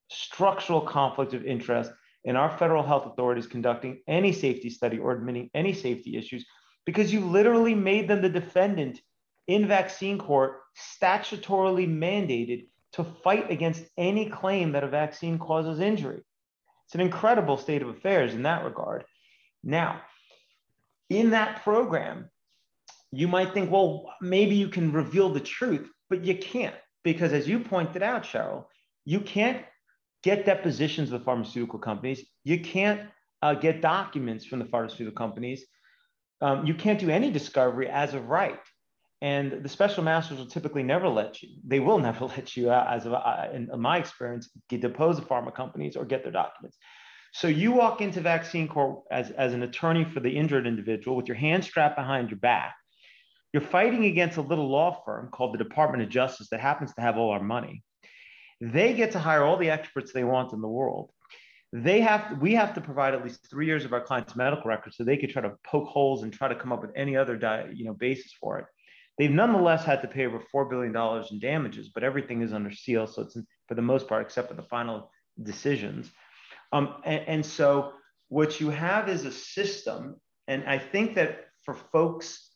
structural 0.10 0.82
conflict 0.82 1.34
of 1.34 1.46
interest, 1.46 1.92
in 2.26 2.36
our 2.36 2.58
federal 2.58 2.84
health 2.84 3.06
authorities 3.06 3.48
conducting 3.48 4.02
any 4.08 4.34
safety 4.34 4.70
study 4.70 4.98
or 4.98 5.12
admitting 5.12 5.50
any 5.54 5.74
safety 5.74 6.18
issues 6.18 6.46
because 6.86 7.14
you 7.14 7.20
literally 7.20 7.76
made 7.76 8.08
them 8.08 8.22
the 8.22 8.30
defendant 8.30 9.00
in 9.48 9.68
vaccine 9.68 10.18
court, 10.18 10.62
statutorily 11.02 11.88
mandated 11.88 12.68
to 12.94 13.04
fight 13.04 13.52
against 13.52 13.84
any 13.98 14.30
claim 14.30 14.72
that 14.72 14.84
a 14.84 14.88
vaccine 14.88 15.38
causes 15.38 15.80
injury. 15.80 16.22
It's 16.86 16.96
an 16.96 17.02
incredible 17.02 17.58
state 17.58 17.82
of 17.82 17.90
affairs 17.90 18.34
in 18.34 18.44
that 18.44 18.64
regard. 18.64 19.04
Now, 19.64 20.02
in 21.10 21.32
that 21.32 21.64
program, 21.64 22.30
you 23.12 23.28
might 23.28 23.54
think, 23.54 23.72
well, 23.72 24.14
maybe 24.22 24.56
you 24.56 24.70
can 24.70 24.92
reveal 24.92 25.30
the 25.30 25.40
truth, 25.40 25.88
but 26.10 26.24
you 26.24 26.38
can't 26.38 26.76
because, 27.06 27.32
as 27.32 27.48
you 27.48 27.60
pointed 27.60 28.04
out, 28.04 28.24
Sharyl, 28.24 28.65
you 29.06 29.22
can't 29.22 29.63
get 30.24 30.44
depositions 30.44 31.12
of 31.12 31.20
the 31.20 31.24
pharmaceutical 31.24 31.80
companies. 31.80 32.26
You 32.44 32.60
can't 32.60 33.02
uh, 33.44 33.54
get 33.54 33.80
documents 33.80 34.44
from 34.44 34.60
the 34.60 34.65
pharmaceutical 34.65 35.15
companies. 35.15 35.63
Um, 36.41 36.65
you 36.65 36.74
can't 36.74 37.00
do 37.00 37.12
any 37.12 37.32
discovery 37.32 37.88
as 37.88 38.15
of 38.15 38.28
right. 38.28 38.60
And 39.22 39.63
the 39.63 39.70
special 39.70 40.04
masters 40.04 40.39
will 40.39 40.48
typically 40.48 40.84
never 40.84 41.08
let 41.08 41.41
you, 41.41 41.50
they 41.63 41.80
will 41.80 42.00
never 42.10 42.26
let 42.26 42.58
you, 42.58 42.72
uh, 42.72 42.88
as 42.89 43.06
of, 43.06 43.13
uh, 43.13 43.48
in 43.54 43.70
my 43.80 44.00
experience, 44.00 44.50
depose 44.68 45.18
the 45.18 45.26
pharma 45.26 45.54
companies 45.54 45.96
or 45.96 46.06
get 46.06 46.24
their 46.24 46.34
documents. 46.34 46.78
So 47.34 47.48
you 47.48 47.72
walk 47.72 48.02
into 48.02 48.20
vaccine 48.20 48.68
court 48.68 49.04
as, 49.12 49.30
as 49.32 49.54
an 49.54 49.62
attorney 49.62 50.06
for 50.06 50.22
the 50.22 50.32
injured 50.32 50.65
individual 50.65 51.15
with 51.15 51.28
your 51.28 51.38
hand 51.38 51.63
strapped 51.63 51.98
behind 51.98 52.32
your 52.32 52.39
back. 52.39 52.76
You're 53.56 53.62
fighting 53.62 54.04
against 54.04 54.36
a 54.36 54.41
little 54.41 54.68
law 54.68 55.02
firm 55.06 55.30
called 55.30 55.54
the 55.54 55.58
Department 55.58 56.04
of 56.04 56.10
Justice 56.10 56.50
that 56.50 56.60
happens 56.60 56.94
to 56.94 57.00
have 57.00 57.15
all 57.15 57.30
our 57.30 57.41
money. 57.41 57.84
They 58.60 58.94
get 58.94 59.13
to 59.13 59.20
hire 59.20 59.44
all 59.44 59.56
the 59.56 59.70
experts 59.70 60.12
they 60.12 60.26
want 60.26 60.52
in 60.52 60.60
the 60.60 60.68
world. 60.68 61.10
They 61.72 62.02
have 62.02 62.32
to, 62.32 62.36
we 62.36 62.54
have 62.56 62.74
to 62.74 62.82
provide 62.82 63.13
at 63.13 63.24
least 63.24 63.50
three 63.50 63.65
years 63.65 63.86
of 63.86 63.94
our 63.94 64.02
client's 64.02 64.36
medical 64.36 64.65
records 64.65 64.98
so 64.98 65.06
they 65.06 65.15
could 65.15 65.30
try 65.30 65.41
to 65.41 65.54
poke 65.65 65.88
holes 65.88 66.24
and 66.24 66.34
try 66.34 66.50
to 66.50 66.56
come 66.56 66.74
up 66.74 66.82
with 66.82 66.91
any 66.98 67.15
other 67.15 67.39
you 67.74 67.86
know 67.86 67.94
basis 67.94 68.34
for 68.41 68.60
it. 68.60 68.65
They've 69.18 69.32
nonetheless 69.32 69.86
had 69.86 70.02
to 70.02 70.10
pay 70.10 70.26
over 70.26 70.44
$4 70.54 70.70
billion 70.70 71.26
in 71.32 71.39
damages, 71.39 71.88
but 71.88 72.04
everything 72.04 72.41
is 72.41 72.52
under 72.52 72.74
seal. 72.74 73.08
So 73.08 73.22
it's 73.22 73.38
for 73.70 73.76
the 73.76 73.82
most 73.82 74.10
part, 74.10 74.22
except 74.22 74.50
for 74.50 74.56
the 74.56 74.63
final 74.63 75.10
decisions. 75.41 76.12
Um, 76.74 76.96
and, 77.06 77.24
and 77.26 77.46
so 77.46 77.94
what 78.28 78.60
you 78.60 78.70
have 78.72 79.08
is 79.08 79.24
a 79.24 79.32
system, 79.32 80.20
and 80.46 80.65
I 80.65 80.78
think 80.78 81.15
that 81.15 81.46
for 81.63 81.76
folks 81.94 82.52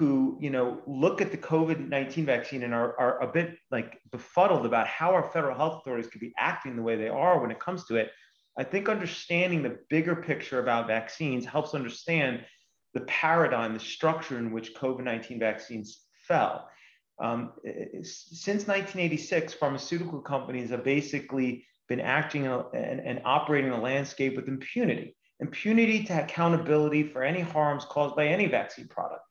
who 0.00 0.38
you 0.40 0.48
know 0.48 0.80
look 0.86 1.20
at 1.20 1.30
the 1.30 1.36
covid-19 1.36 2.24
vaccine 2.24 2.62
and 2.62 2.72
are, 2.72 2.98
are 2.98 3.22
a 3.22 3.26
bit 3.26 3.58
like 3.70 4.00
befuddled 4.10 4.64
about 4.64 4.86
how 4.86 5.12
our 5.12 5.30
federal 5.30 5.54
health 5.54 5.82
authorities 5.82 6.10
could 6.10 6.22
be 6.22 6.32
acting 6.38 6.74
the 6.74 6.82
way 6.82 6.96
they 6.96 7.08
are 7.08 7.38
when 7.38 7.50
it 7.50 7.60
comes 7.60 7.84
to 7.84 7.96
it 7.96 8.10
i 8.58 8.64
think 8.64 8.88
understanding 8.88 9.62
the 9.62 9.78
bigger 9.90 10.16
picture 10.16 10.58
about 10.58 10.86
vaccines 10.86 11.44
helps 11.44 11.74
understand 11.74 12.42
the 12.94 13.02
paradigm 13.02 13.74
the 13.74 13.80
structure 13.80 14.38
in 14.38 14.50
which 14.50 14.74
covid-19 14.74 15.38
vaccines 15.38 16.06
fell. 16.30 16.68
Um, 17.20 17.52
since 18.02 18.66
1986 18.66 19.52
pharmaceutical 19.54 20.20
companies 20.20 20.70
have 20.70 20.84
basically 20.84 21.66
been 21.88 22.00
acting 22.00 22.46
and, 22.46 23.00
and 23.00 23.20
operating 23.24 23.72
in 23.72 23.78
a 23.78 23.82
landscape 23.82 24.36
with 24.36 24.48
impunity 24.48 25.16
impunity 25.40 26.04
to 26.04 26.22
accountability 26.22 27.02
for 27.02 27.22
any 27.22 27.40
harms 27.40 27.84
caused 27.86 28.14
by 28.14 28.26
any 28.26 28.46
vaccine 28.46 28.88
product 28.88 29.22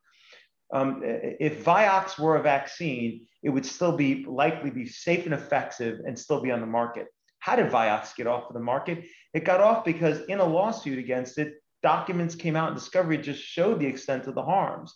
um, 0.71 1.01
if 1.03 1.63
Vioxx 1.63 2.19
were 2.19 2.36
a 2.36 2.41
vaccine, 2.41 3.25
it 3.41 3.49
would 3.49 3.65
still 3.65 3.95
be 3.95 4.25
likely 4.25 4.69
be 4.69 4.88
safe 4.88 5.25
and 5.25 5.34
effective 5.34 5.99
and 6.05 6.17
still 6.17 6.41
be 6.41 6.51
on 6.51 6.62
the 6.62 6.67
market. 6.67 7.08
How 7.39 7.55
did 7.55 7.71
Vioxx 7.71 8.15
get 8.15 8.27
off 8.27 8.47
of 8.47 8.53
the 8.53 8.60
market? 8.60 9.05
It 9.34 9.45
got 9.45 9.62
off 9.62 9.86
because 9.86 10.21
in 10.27 10.39
a 10.39 10.45
lawsuit 10.45 10.99
against 10.99 11.38
it, 11.38 11.53
documents 11.82 12.36
came 12.36 12.55
out 12.55 12.69
and 12.69 12.77
discovery 12.77 13.17
just 13.17 13.41
showed 13.41 13.79
the 13.79 13.88
extent 13.88 14.27
of 14.27 14.36
the 14.36 14.43
harms. 14.43 14.93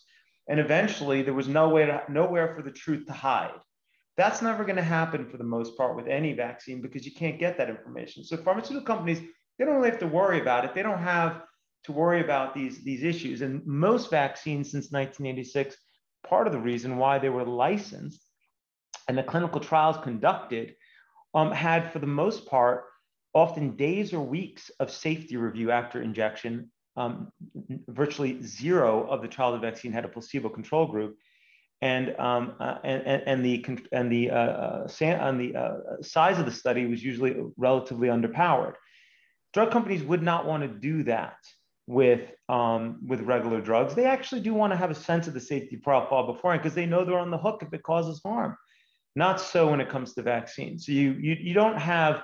And 0.48 0.60
eventually 0.60 1.22
there 1.22 1.34
was 1.34 1.48
no 1.48 1.70
way 1.70 1.86
to, 1.86 2.02
nowhere 2.08 2.54
for 2.54 2.62
the 2.62 2.70
truth 2.70 3.06
to 3.06 3.12
hide. 3.12 3.54
That's 4.16 4.42
never 4.42 4.62
going 4.64 4.76
to 4.76 4.82
happen 4.82 5.28
for 5.28 5.38
the 5.38 5.44
most 5.44 5.76
part 5.76 5.96
with 5.96 6.06
any 6.06 6.34
vaccine 6.34 6.82
because 6.82 7.04
you 7.04 7.12
can't 7.12 7.38
get 7.38 7.56
that 7.58 7.70
information. 7.70 8.22
So 8.24 8.36
pharmaceutical 8.36 8.86
companies, 8.86 9.20
they 9.58 9.64
don't 9.64 9.74
really 9.76 9.90
have 9.90 10.00
to 10.00 10.06
worry 10.06 10.40
about 10.40 10.64
it. 10.64 10.74
They 10.74 10.82
don't 10.82 10.98
have 10.98 11.42
to 11.84 11.92
worry 11.92 12.20
about 12.20 12.54
these, 12.54 12.82
these 12.82 13.02
issues. 13.02 13.42
And 13.42 13.64
most 13.66 14.10
vaccines 14.10 14.70
since 14.70 14.90
1986, 14.90 15.76
part 16.26 16.46
of 16.46 16.52
the 16.52 16.58
reason 16.58 16.96
why 16.96 17.18
they 17.18 17.28
were 17.28 17.44
licensed 17.44 18.22
and 19.08 19.18
the 19.18 19.22
clinical 19.22 19.60
trials 19.60 19.96
conducted 20.02 20.74
um, 21.34 21.52
had, 21.52 21.92
for 21.92 21.98
the 21.98 22.06
most 22.06 22.46
part, 22.46 22.84
often 23.34 23.76
days 23.76 24.14
or 24.14 24.20
weeks 24.20 24.70
of 24.80 24.90
safety 24.90 25.36
review 25.36 25.70
after 25.70 26.00
injection. 26.00 26.70
Um, 26.96 27.32
virtually 27.88 28.40
zero 28.42 29.06
of 29.08 29.20
the 29.20 29.28
childhood 29.28 29.62
vaccine 29.62 29.92
had 29.92 30.04
a 30.04 30.08
placebo 30.08 30.48
control 30.48 30.86
group. 30.86 31.16
And, 31.82 32.14
um, 32.18 32.54
uh, 32.60 32.78
and, 32.84 33.22
and, 33.26 33.44
the, 33.44 33.66
and 33.92 34.10
the, 34.10 34.30
uh, 34.30 34.34
uh, 34.34 34.88
and 35.00 35.40
the 35.40 35.56
uh, 35.56 36.02
size 36.02 36.38
of 36.38 36.46
the 36.46 36.52
study 36.52 36.86
was 36.86 37.02
usually 37.02 37.36
relatively 37.56 38.08
underpowered. 38.08 38.74
Drug 39.52 39.70
companies 39.70 40.02
would 40.02 40.22
not 40.22 40.46
want 40.46 40.62
to 40.62 40.68
do 40.68 41.02
that 41.02 41.36
with 41.86 42.30
um, 42.48 42.98
with 43.06 43.20
regular 43.20 43.60
drugs. 43.60 43.94
They 43.94 44.06
actually 44.06 44.40
do 44.40 44.54
want 44.54 44.72
to 44.72 44.76
have 44.76 44.90
a 44.90 44.94
sense 44.94 45.26
of 45.26 45.34
the 45.34 45.40
safety 45.40 45.76
profile 45.76 46.26
beforehand 46.26 46.62
because 46.62 46.74
they 46.74 46.86
know 46.86 47.04
they're 47.04 47.18
on 47.18 47.30
the 47.30 47.38
hook 47.38 47.62
if 47.62 47.72
it 47.72 47.82
causes 47.82 48.20
harm. 48.24 48.56
Not 49.16 49.40
so 49.40 49.70
when 49.70 49.80
it 49.80 49.88
comes 49.88 50.14
to 50.14 50.22
vaccines. 50.22 50.86
So 50.86 50.92
you 50.92 51.12
you, 51.12 51.36
you 51.38 51.54
don't 51.54 51.78
have, 51.78 52.22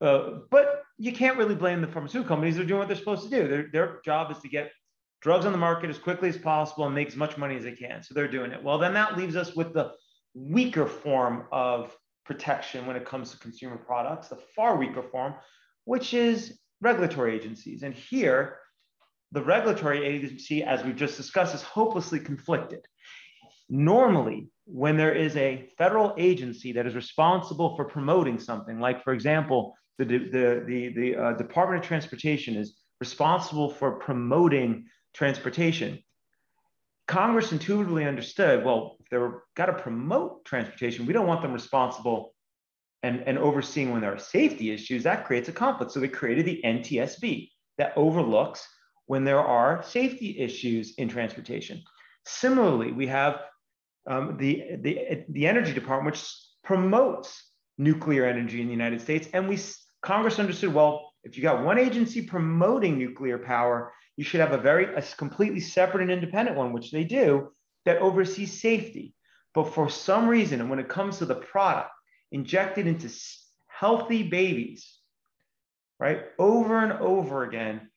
uh, 0.00 0.40
but 0.50 0.82
you 0.98 1.12
can't 1.12 1.38
really 1.38 1.54
blame 1.54 1.80
the 1.80 1.88
pharmaceutical 1.88 2.28
companies. 2.28 2.56
They're 2.56 2.66
doing 2.66 2.80
what 2.80 2.88
they're 2.88 2.96
supposed 2.96 3.24
to 3.24 3.30
do. 3.30 3.48
Their 3.48 3.68
their 3.72 4.00
job 4.04 4.30
is 4.30 4.38
to 4.38 4.48
get 4.48 4.70
drugs 5.22 5.46
on 5.46 5.52
the 5.52 5.58
market 5.58 5.88
as 5.88 5.98
quickly 5.98 6.28
as 6.28 6.36
possible 6.36 6.84
and 6.84 6.94
make 6.94 7.08
as 7.08 7.16
much 7.16 7.38
money 7.38 7.56
as 7.56 7.62
they 7.62 7.72
can. 7.72 8.02
So 8.02 8.12
they're 8.12 8.28
doing 8.28 8.52
it. 8.52 8.62
Well, 8.62 8.78
then 8.78 8.92
that 8.94 9.16
leaves 9.16 9.36
us 9.36 9.54
with 9.54 9.72
the 9.72 9.92
weaker 10.34 10.86
form 10.86 11.46
of 11.52 11.96
protection 12.24 12.86
when 12.86 12.96
it 12.96 13.04
comes 13.04 13.30
to 13.30 13.38
consumer 13.38 13.76
products, 13.76 14.28
the 14.28 14.36
far 14.54 14.76
weaker 14.76 15.02
form, 15.02 15.34
which 15.84 16.12
is 16.12 16.58
regulatory 16.80 17.34
agencies. 17.34 17.82
And 17.82 17.94
here, 17.94 18.58
the 19.32 19.42
regulatory 19.42 20.04
agency, 20.04 20.62
as 20.62 20.84
we've 20.84 20.96
just 20.96 21.16
discussed, 21.16 21.54
is 21.54 21.62
hopelessly 21.62 22.20
conflicted. 22.20 22.84
Normally, 23.68 24.48
when 24.66 24.96
there 24.96 25.14
is 25.14 25.34
a 25.36 25.68
federal 25.78 26.14
agency 26.18 26.72
that 26.72 26.86
is 26.86 26.94
responsible 26.94 27.74
for 27.74 27.86
promoting 27.86 28.38
something, 28.38 28.78
like, 28.78 29.02
for 29.02 29.14
example, 29.14 29.74
the, 29.98 30.04
the, 30.04 30.64
the, 30.66 30.92
the 30.94 31.16
uh, 31.16 31.32
Department 31.32 31.82
of 31.82 31.88
Transportation 31.88 32.56
is 32.56 32.76
responsible 33.00 33.70
for 33.70 33.92
promoting 33.92 34.86
transportation. 35.14 35.98
Congress 37.08 37.52
intuitively 37.52 38.04
understood 38.04 38.64
well, 38.64 38.96
if 39.00 39.08
they're 39.10 39.42
got 39.56 39.66
to 39.66 39.72
promote 39.72 40.44
transportation, 40.44 41.06
we 41.06 41.12
don't 41.12 41.26
want 41.26 41.42
them 41.42 41.52
responsible 41.52 42.34
and, 43.02 43.22
and 43.26 43.38
overseeing 43.38 43.90
when 43.90 44.00
there 44.02 44.14
are 44.14 44.18
safety 44.18 44.70
issues. 44.70 45.02
That 45.02 45.26
creates 45.26 45.48
a 45.48 45.52
conflict. 45.52 45.92
So 45.92 46.00
they 46.00 46.08
created 46.08 46.44
the 46.44 46.60
NTSB 46.64 47.50
that 47.78 47.92
overlooks 47.96 48.66
when 49.06 49.24
there 49.24 49.40
are 49.40 49.82
safety 49.82 50.38
issues 50.38 50.94
in 50.96 51.08
transportation. 51.08 51.82
Similarly, 52.24 52.92
we 52.92 53.06
have 53.08 53.40
um, 54.06 54.36
the, 54.38 54.76
the, 54.80 55.24
the 55.28 55.46
Energy 55.46 55.72
Department, 55.72 56.14
which 56.14 56.24
promotes 56.64 57.42
nuclear 57.78 58.24
energy 58.24 58.60
in 58.60 58.66
the 58.66 58.72
United 58.72 59.00
States. 59.00 59.28
And 59.32 59.48
we 59.48 59.58
Congress 60.02 60.38
understood, 60.38 60.74
well, 60.74 61.12
if 61.24 61.36
you 61.36 61.42
got 61.42 61.64
one 61.64 61.78
agency 61.78 62.22
promoting 62.22 62.98
nuclear 62.98 63.38
power, 63.38 63.92
you 64.16 64.24
should 64.24 64.40
have 64.40 64.52
a 64.52 64.58
very 64.58 64.94
a 64.94 65.02
completely 65.16 65.60
separate 65.60 66.02
and 66.02 66.10
independent 66.10 66.56
one, 66.56 66.72
which 66.72 66.90
they 66.90 67.04
do, 67.04 67.52
that 67.84 67.98
oversees 67.98 68.60
safety. 68.60 69.14
But 69.54 69.74
for 69.74 69.88
some 69.88 70.28
reason, 70.28 70.60
and 70.60 70.70
when 70.70 70.78
it 70.78 70.88
comes 70.88 71.18
to 71.18 71.26
the 71.26 71.36
product 71.36 71.90
injected 72.30 72.86
into 72.86 73.10
healthy 73.68 74.22
babies, 74.24 74.98
right, 76.00 76.24
over 76.38 76.78
and 76.78 76.92
over 76.94 77.44
again, 77.44 77.90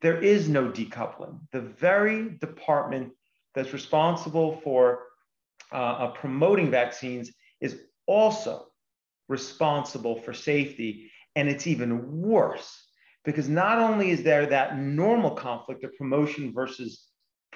there 0.00 0.20
is 0.22 0.48
no 0.48 0.70
decoupling. 0.70 1.40
The 1.52 1.60
very 1.60 2.30
department 2.40 3.12
that's 3.54 3.72
responsible 3.72 4.60
for 4.62 5.04
uh, 5.72 5.76
uh, 5.76 6.10
promoting 6.12 6.70
vaccines 6.70 7.32
is 7.60 7.80
also 8.06 8.66
responsible 9.28 10.20
for 10.20 10.32
safety. 10.32 11.10
And 11.36 11.48
it's 11.48 11.66
even 11.66 12.22
worse 12.22 12.86
because 13.24 13.48
not 13.48 13.78
only 13.78 14.10
is 14.10 14.22
there 14.22 14.46
that 14.46 14.78
normal 14.78 15.32
conflict 15.32 15.84
of 15.84 15.94
promotion 15.96 16.52
versus 16.54 17.04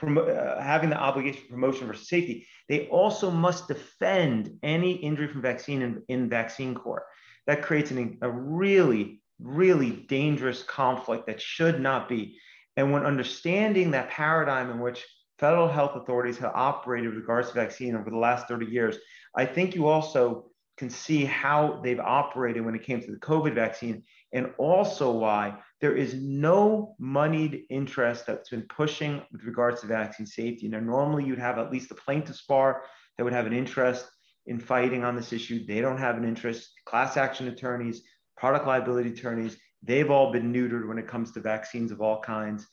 uh, 0.02 0.60
having 0.60 0.90
the 0.90 0.98
obligation 0.98 1.42
of 1.44 1.48
promotion 1.48 1.86
versus 1.86 2.08
safety, 2.08 2.46
they 2.68 2.88
also 2.88 3.30
must 3.30 3.68
defend 3.68 4.58
any 4.62 4.92
injury 4.92 5.28
from 5.28 5.42
vaccine 5.42 5.80
in, 5.82 6.02
in 6.08 6.28
vaccine 6.28 6.74
court. 6.74 7.04
That 7.46 7.62
creates 7.62 7.90
an, 7.92 8.18
a 8.20 8.30
really 8.30 9.21
really 9.42 9.90
dangerous 9.90 10.62
conflict 10.62 11.26
that 11.26 11.40
should 11.40 11.80
not 11.80 12.08
be. 12.08 12.38
And 12.76 12.92
when 12.92 13.04
understanding 13.04 13.90
that 13.90 14.10
paradigm 14.10 14.70
in 14.70 14.80
which 14.80 15.04
federal 15.38 15.68
health 15.68 15.92
authorities 15.96 16.38
have 16.38 16.52
operated 16.54 17.10
with 17.10 17.18
regards 17.18 17.48
to 17.48 17.54
vaccine 17.54 17.96
over 17.96 18.10
the 18.10 18.16
last 18.16 18.48
30 18.48 18.66
years, 18.66 18.96
I 19.34 19.44
think 19.44 19.74
you 19.74 19.86
also 19.86 20.50
can 20.78 20.88
see 20.88 21.24
how 21.24 21.80
they've 21.82 22.00
operated 22.00 22.64
when 22.64 22.74
it 22.74 22.82
came 22.82 23.00
to 23.00 23.10
the 23.10 23.18
COVID 23.18 23.54
vaccine, 23.54 24.02
and 24.32 24.52
also 24.56 25.10
why 25.10 25.58
there 25.80 25.94
is 25.94 26.14
no 26.14 26.94
moneyed 26.98 27.64
interest 27.68 28.26
that's 28.26 28.48
been 28.48 28.62
pushing 28.62 29.20
with 29.30 29.44
regards 29.44 29.80
to 29.80 29.86
vaccine 29.86 30.26
safety. 30.26 30.68
Now, 30.68 30.80
normally 30.80 31.24
you'd 31.24 31.38
have 31.38 31.58
at 31.58 31.70
least 31.70 31.90
a 31.90 31.94
plaintiff's 31.94 32.46
bar 32.46 32.84
that 33.16 33.24
would 33.24 33.34
have 33.34 33.46
an 33.46 33.52
interest 33.52 34.06
in 34.46 34.58
fighting 34.58 35.04
on 35.04 35.14
this 35.14 35.32
issue. 35.32 35.66
They 35.66 35.80
don't 35.80 35.98
have 35.98 36.16
an 36.16 36.24
interest. 36.24 36.72
Class 36.86 37.16
action 37.16 37.48
attorneys, 37.48 38.02
product 38.36 38.66
liability 38.66 39.10
attorneys, 39.10 39.56
they've 39.82 40.10
all 40.10 40.32
been 40.32 40.52
neutered 40.52 40.88
when 40.88 40.98
it 40.98 41.08
comes 41.08 41.32
to 41.32 41.40
vaccines 41.40 41.90
of 41.92 42.00
all 42.00 42.20
kinds. 42.20 42.66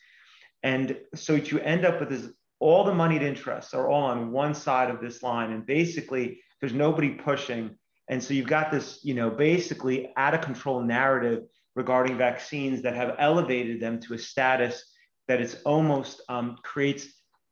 And 0.64 0.98
so 1.16 1.34
what 1.34 1.52
you 1.52 1.60
end 1.60 1.86
up 1.86 2.00
with 2.00 2.12
is 2.12 2.34
all 2.60 2.84
the 2.84 2.94
moneyed 2.94 3.22
interests 3.22 3.74
are 3.74 3.90
all 3.90 4.04
on 4.04 4.32
one 4.32 4.54
side 4.54 4.90
of 4.90 5.00
this 5.00 5.24
line. 5.24 5.52
And 5.52 5.66
basically, 5.66 6.42
there's 6.60 6.74
nobody 6.74 7.12
pushing 7.12 7.76
and 8.10 8.22
so 8.22 8.34
you've 8.34 8.48
got 8.48 8.72
this, 8.72 9.00
you 9.04 9.14
know, 9.14 9.30
basically 9.30 10.12
out 10.18 10.34
of 10.34 10.42
control 10.42 10.82
narrative 10.82 11.44
regarding 11.76 12.18
vaccines 12.18 12.82
that 12.82 12.96
have 12.96 13.16
elevated 13.20 13.80
them 13.80 14.00
to 14.02 14.16
a 14.16 14.18
status 14.18 14.84
that 15.28 15.40
it's 15.40 15.62
almost 15.64 16.22
um, 16.28 16.58
creates 16.64 17.06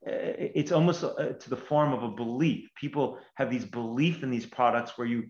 uh, 0.07 0.33
it's 0.37 0.71
almost 0.71 1.03
uh, 1.03 1.33
to 1.39 1.49
the 1.49 1.57
form 1.57 1.93
of 1.93 2.03
a 2.03 2.09
belief. 2.09 2.69
People 2.75 3.19
have 3.35 3.49
these 3.49 3.65
belief 3.65 4.23
in 4.23 4.31
these 4.31 4.45
products 4.45 4.97
where 4.97 5.07
you 5.07 5.25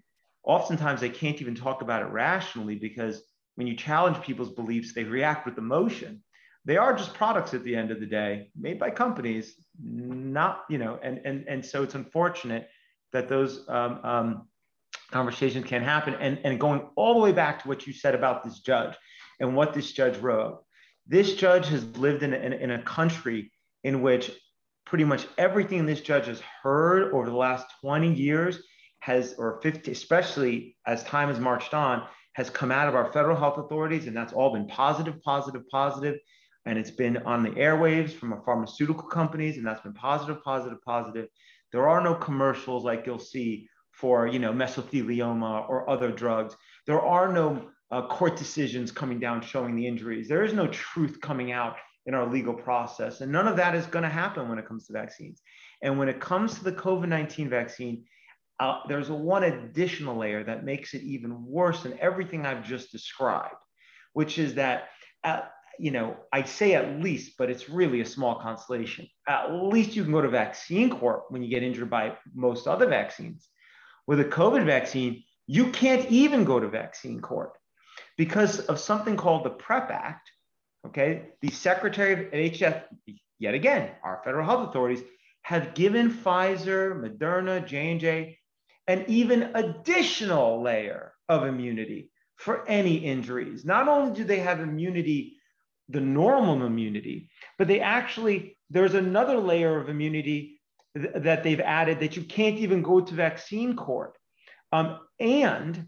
oftentimes 0.47 1.01
they 1.01 1.09
can't 1.09 1.41
even 1.41 1.53
talk 1.53 1.81
about 1.81 2.01
it 2.01 2.05
rationally 2.05 2.75
because 2.75 3.21
when 3.55 3.67
you 3.67 3.75
challenge 3.75 4.21
people's 4.21 4.51
beliefs, 4.51 4.93
they 4.93 5.03
react 5.03 5.45
with 5.45 5.57
emotion. 5.57 6.23
They 6.65 6.77
are 6.77 6.95
just 6.95 7.13
products 7.13 7.53
at 7.53 7.63
the 7.63 7.75
end 7.75 7.91
of 7.91 7.99
the 7.99 8.05
day, 8.05 8.49
made 8.59 8.79
by 8.79 8.89
companies, 8.89 9.55
not 9.81 10.63
you 10.69 10.77
know, 10.77 10.99
and 11.03 11.19
and 11.25 11.47
and 11.47 11.65
so 11.65 11.83
it's 11.83 11.95
unfortunate 11.95 12.69
that 13.13 13.29
those 13.29 13.67
um, 13.69 13.99
um, 14.03 14.47
conversations 15.11 15.65
can't 15.65 15.83
happen. 15.83 16.15
And, 16.15 16.39
and 16.43 16.59
going 16.59 16.81
all 16.95 17.13
the 17.13 17.19
way 17.19 17.31
back 17.31 17.61
to 17.61 17.67
what 17.67 17.87
you 17.87 17.93
said 17.93 18.15
about 18.15 18.43
this 18.43 18.59
judge 18.59 18.95
and 19.39 19.55
what 19.55 19.73
this 19.73 19.91
judge 19.91 20.17
wrote. 20.17 20.63
This 21.07 21.35
judge 21.35 21.67
has 21.69 21.85
lived 21.97 22.23
in, 22.23 22.33
in, 22.33 22.53
in 22.53 22.71
a 22.71 22.81
country 22.81 23.51
in 23.83 24.01
which 24.01 24.31
pretty 24.85 25.05
much 25.05 25.25
everything 25.37 25.85
this 25.85 26.01
judge 26.01 26.25
has 26.25 26.41
heard 26.61 27.13
over 27.13 27.29
the 27.29 27.35
last 27.35 27.65
20 27.81 28.13
years 28.13 28.59
has, 28.99 29.35
or 29.37 29.59
50, 29.61 29.91
especially 29.91 30.75
as 30.85 31.03
time 31.03 31.29
has 31.29 31.39
marched 31.39 31.73
on, 31.73 32.03
has 32.33 32.49
come 32.49 32.71
out 32.71 32.87
of 32.87 32.95
our 32.95 33.11
federal 33.11 33.37
health 33.37 33.57
authorities. 33.57 34.07
And 34.07 34.15
that's 34.15 34.33
all 34.33 34.53
been 34.53 34.67
positive, 34.67 35.21
positive, 35.23 35.63
positive. 35.69 36.17
And 36.65 36.77
it's 36.77 36.91
been 36.91 37.17
on 37.17 37.43
the 37.43 37.51
airwaves 37.51 38.11
from 38.11 38.33
our 38.33 38.41
pharmaceutical 38.43 39.07
companies, 39.07 39.57
and 39.57 39.65
that's 39.65 39.81
been 39.81 39.93
positive, 39.93 40.43
positive, 40.43 40.79
positive. 40.85 41.27
There 41.71 41.87
are 41.87 42.01
no 42.01 42.13
commercials 42.15 42.83
like 42.83 43.05
you'll 43.05 43.19
see 43.19 43.69
for 43.91 44.27
you 44.27 44.37
know 44.37 44.53
mesothelioma 44.53 45.67
or 45.69 45.89
other 45.89 46.11
drugs. 46.11 46.55
There 46.85 47.01
are 47.01 47.31
no 47.31 47.69
uh, 47.89 48.07
court 48.07 48.35
decisions 48.35 48.91
coming 48.91 49.19
down 49.19 49.41
showing 49.41 49.75
the 49.75 49.87
injuries. 49.87 50.27
There 50.27 50.43
is 50.43 50.53
no 50.53 50.67
truth 50.67 51.19
coming 51.21 51.51
out 51.51 51.77
in 52.05 52.13
our 52.13 52.25
legal 52.25 52.53
process, 52.53 53.21
and 53.21 53.31
none 53.31 53.47
of 53.47 53.57
that 53.57 53.75
is 53.75 53.85
going 53.85 54.03
to 54.03 54.09
happen 54.09 54.47
when 54.47 54.59
it 54.59 54.67
comes 54.67 54.87
to 54.87 54.93
vaccines. 54.93 55.41
And 55.81 55.97
when 55.97 56.09
it 56.09 56.19
comes 56.19 56.55
to 56.55 56.63
the 56.63 56.71
COVID 56.71 57.07
19 57.07 57.49
vaccine, 57.49 58.03
uh, 58.59 58.79
there's 58.87 59.09
one 59.09 59.43
additional 59.43 60.17
layer 60.17 60.43
that 60.43 60.65
makes 60.65 60.93
it 60.93 61.03
even 61.03 61.45
worse 61.45 61.83
than 61.83 61.97
everything 61.99 62.45
I've 62.45 62.65
just 62.65 62.91
described, 62.91 63.55
which 64.13 64.39
is 64.39 64.55
that, 64.55 64.89
at, 65.23 65.51
you 65.77 65.91
know, 65.91 66.17
I 66.33 66.43
say 66.43 66.73
at 66.73 66.99
least, 66.99 67.33
but 67.37 67.51
it's 67.51 67.69
really 67.69 68.01
a 68.01 68.05
small 68.05 68.35
consolation. 68.35 69.07
At 69.27 69.53
least 69.53 69.95
you 69.95 70.03
can 70.03 70.11
go 70.11 70.21
to 70.21 70.29
vaccine 70.29 70.89
court 70.89 71.23
when 71.29 71.43
you 71.43 71.49
get 71.49 71.61
injured 71.61 71.89
by 71.89 72.17
most 72.33 72.67
other 72.67 72.87
vaccines. 72.87 73.47
With 74.07 74.19
a 74.19 74.25
COVID 74.25 74.65
vaccine, 74.65 75.23
you 75.45 75.71
can't 75.71 76.09
even 76.09 76.43
go 76.43 76.59
to 76.59 76.67
vaccine 76.67 77.21
court 77.21 77.51
because 78.17 78.59
of 78.61 78.79
something 78.79 79.17
called 79.17 79.43
the 79.43 79.51
PREP 79.51 79.91
Act. 79.91 80.31
Okay, 80.87 81.29
the 81.41 81.49
Secretary 81.49 82.13
of 82.13 82.31
HHS, 82.31 82.83
yet 83.39 83.53
again, 83.53 83.91
our 84.03 84.21
federal 84.23 84.45
health 84.45 84.69
authorities 84.69 85.03
have 85.41 85.73
given 85.73 86.11
Pfizer, 86.11 86.95
Moderna, 86.99 87.65
J&J 87.65 88.37
an 88.87 89.05
even 89.07 89.51
additional 89.55 90.61
layer 90.61 91.13
of 91.29 91.43
immunity 91.45 92.09
for 92.35 92.67
any 92.67 92.97
injuries. 92.97 93.65
Not 93.65 93.87
only 93.87 94.15
do 94.15 94.23
they 94.23 94.39
have 94.39 94.59
immunity, 94.59 95.37
the 95.89 96.01
normal 96.01 96.65
immunity, 96.65 97.29
but 97.57 97.67
they 97.67 97.81
actually, 97.81 98.57
there's 98.69 98.93
another 98.93 99.37
layer 99.37 99.79
of 99.79 99.89
immunity 99.89 100.59
th- 100.95 101.09
that 101.15 101.43
they've 101.43 101.59
added 101.59 101.99
that 101.99 102.15
you 102.15 102.23
can't 102.23 102.57
even 102.57 102.81
go 102.81 103.01
to 103.01 103.13
vaccine 103.13 103.75
court. 103.75 104.17
Um, 104.71 104.99
and 105.19 105.87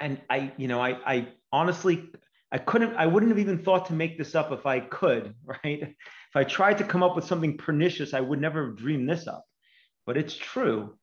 and 0.00 0.20
I, 0.28 0.52
you 0.56 0.68
know, 0.68 0.80
I, 0.80 0.90
I 1.06 1.28
honestly, 1.52 2.10
I 2.52 2.58
couldn't, 2.58 2.94
I 2.96 3.06
wouldn't 3.06 3.30
have 3.30 3.38
even 3.38 3.64
thought 3.64 3.86
to 3.86 3.94
make 3.94 4.18
this 4.18 4.34
up 4.34 4.52
if 4.52 4.66
I 4.66 4.80
could, 4.80 5.34
right? 5.44 5.82
If 5.82 6.36
I 6.36 6.44
tried 6.44 6.78
to 6.78 6.84
come 6.84 7.02
up 7.02 7.16
with 7.16 7.24
something 7.24 7.56
pernicious, 7.56 8.14
I 8.14 8.20
would 8.20 8.40
never 8.40 8.66
have 8.66 8.76
dreamed 8.76 9.08
this 9.08 9.26
up. 9.26 9.44
But 10.04 10.16
it's 10.16 10.36
true. 10.36 10.96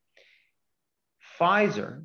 Pfizer, 1.38 2.04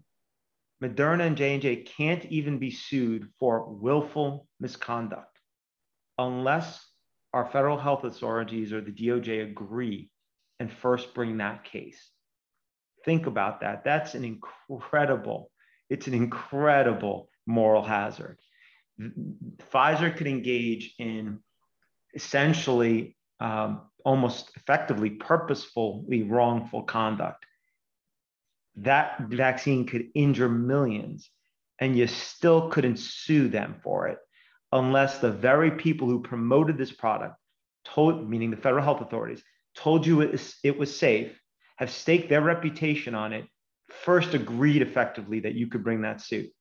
Moderna, 0.83 1.27
and 1.27 1.37
J&J 1.37 1.83
can't 1.83 2.25
even 2.25 2.57
be 2.57 2.71
sued 2.71 3.29
for 3.39 3.65
willful 3.69 4.47
misconduct 4.59 5.39
unless 6.17 6.85
our 7.33 7.45
federal 7.45 7.77
health 7.77 8.03
authorities 8.03 8.73
or 8.73 8.81
the 8.81 8.91
DOJ 8.91 9.43
agree 9.43 10.09
and 10.59 10.71
first 10.71 11.13
bring 11.13 11.37
that 11.37 11.63
case. 11.63 12.09
Think 13.05 13.27
about 13.27 13.61
that. 13.61 13.83
That's 13.83 14.15
an 14.15 14.25
incredible, 14.25 15.51
it's 15.89 16.07
an 16.07 16.13
incredible 16.13 17.29
moral 17.45 17.83
hazard. 17.83 18.39
Pfizer 19.71 20.15
could 20.15 20.27
engage 20.27 20.95
in 20.99 21.39
essentially 22.13 23.15
um, 23.39 23.81
almost 24.03 24.51
effectively 24.57 25.11
purposefully 25.11 26.23
wrongful 26.23 26.83
conduct. 26.83 27.45
That 28.83 29.19
vaccine 29.21 29.85
could 29.85 30.09
injure 30.15 30.49
millions, 30.49 31.29
and 31.79 31.97
you 31.97 32.07
still 32.07 32.69
couldn't 32.69 32.97
sue 32.97 33.47
them 33.47 33.75
for 33.83 34.07
it 34.07 34.19
unless 34.71 35.17
the 35.17 35.31
very 35.31 35.71
people 35.71 36.07
who 36.07 36.21
promoted 36.21 36.77
this 36.77 36.91
product 36.91 37.35
told, 37.83 38.29
meaning 38.29 38.51
the 38.51 38.57
federal 38.57 38.83
health 38.83 39.01
authorities, 39.01 39.43
told 39.75 40.05
you 40.05 40.21
it 40.21 40.77
was, 40.77 40.97
safe, 40.97 41.39
have 41.77 41.89
staked 41.89 42.29
their 42.29 42.41
reputation 42.41 43.15
on 43.15 43.33
it, 43.33 43.45
first 44.03 44.33
agreed 44.33 44.81
effectively 44.81 45.39
that 45.39 45.55
you 45.55 45.67
could 45.67 45.83
bring 45.83 46.01
that 46.01 46.21
suit. 46.21 46.51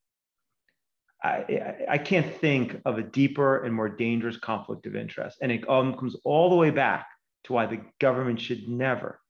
I, 1.22 1.74
I 1.88 1.98
can't 1.98 2.32
think 2.36 2.80
of 2.84 2.96
a 2.98 3.02
deeper 3.02 3.64
and 3.64 3.74
more 3.74 3.88
dangerous 3.88 4.36
conflict 4.36 4.86
of 4.86 4.94
interest. 4.94 5.38
And 5.42 5.50
it 5.50 5.68
um, 5.68 5.96
comes 5.96 6.16
all 6.24 6.48
the 6.48 6.56
way 6.56 6.70
back 6.70 7.08
to 7.44 7.52
why 7.52 7.66
the 7.66 7.80
government 8.00 8.40
should 8.40 8.68
never, 8.68 9.20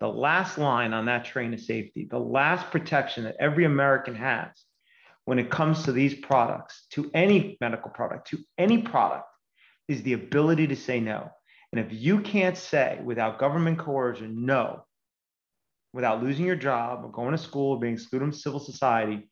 the 0.00 0.08
last 0.08 0.58
line 0.58 0.92
on 0.92 1.06
that 1.06 1.24
train 1.24 1.54
of 1.54 1.60
safety, 1.60 2.06
the 2.10 2.18
last 2.18 2.70
protection 2.70 3.24
that 3.24 3.36
every 3.38 3.64
American 3.64 4.14
has 4.14 4.48
when 5.24 5.38
it 5.38 5.50
comes 5.50 5.84
to 5.84 5.92
these 5.92 6.14
products, 6.14 6.86
to 6.90 7.10
any 7.14 7.56
medical 7.60 7.90
product, 7.90 8.28
to 8.28 8.38
any 8.58 8.78
product, 8.78 9.24
is 9.88 10.02
the 10.02 10.12
ability 10.12 10.66
to 10.66 10.76
say 10.76 11.00
no. 11.00 11.30
And 11.72 11.80
if 11.80 11.92
you 11.92 12.20
can't 12.20 12.56
say 12.56 13.00
without 13.02 13.38
government 13.38 13.78
coercion, 13.78 14.44
no, 14.44 14.84
without 15.92 16.22
losing 16.22 16.44
your 16.44 16.56
job 16.56 17.04
or 17.04 17.10
going 17.10 17.32
to 17.32 17.38
school 17.38 17.72
or 17.72 17.80
being 17.80 17.94
excluded 17.94 18.26
from 18.26 18.32
civil 18.32 18.60
society, 18.60 19.28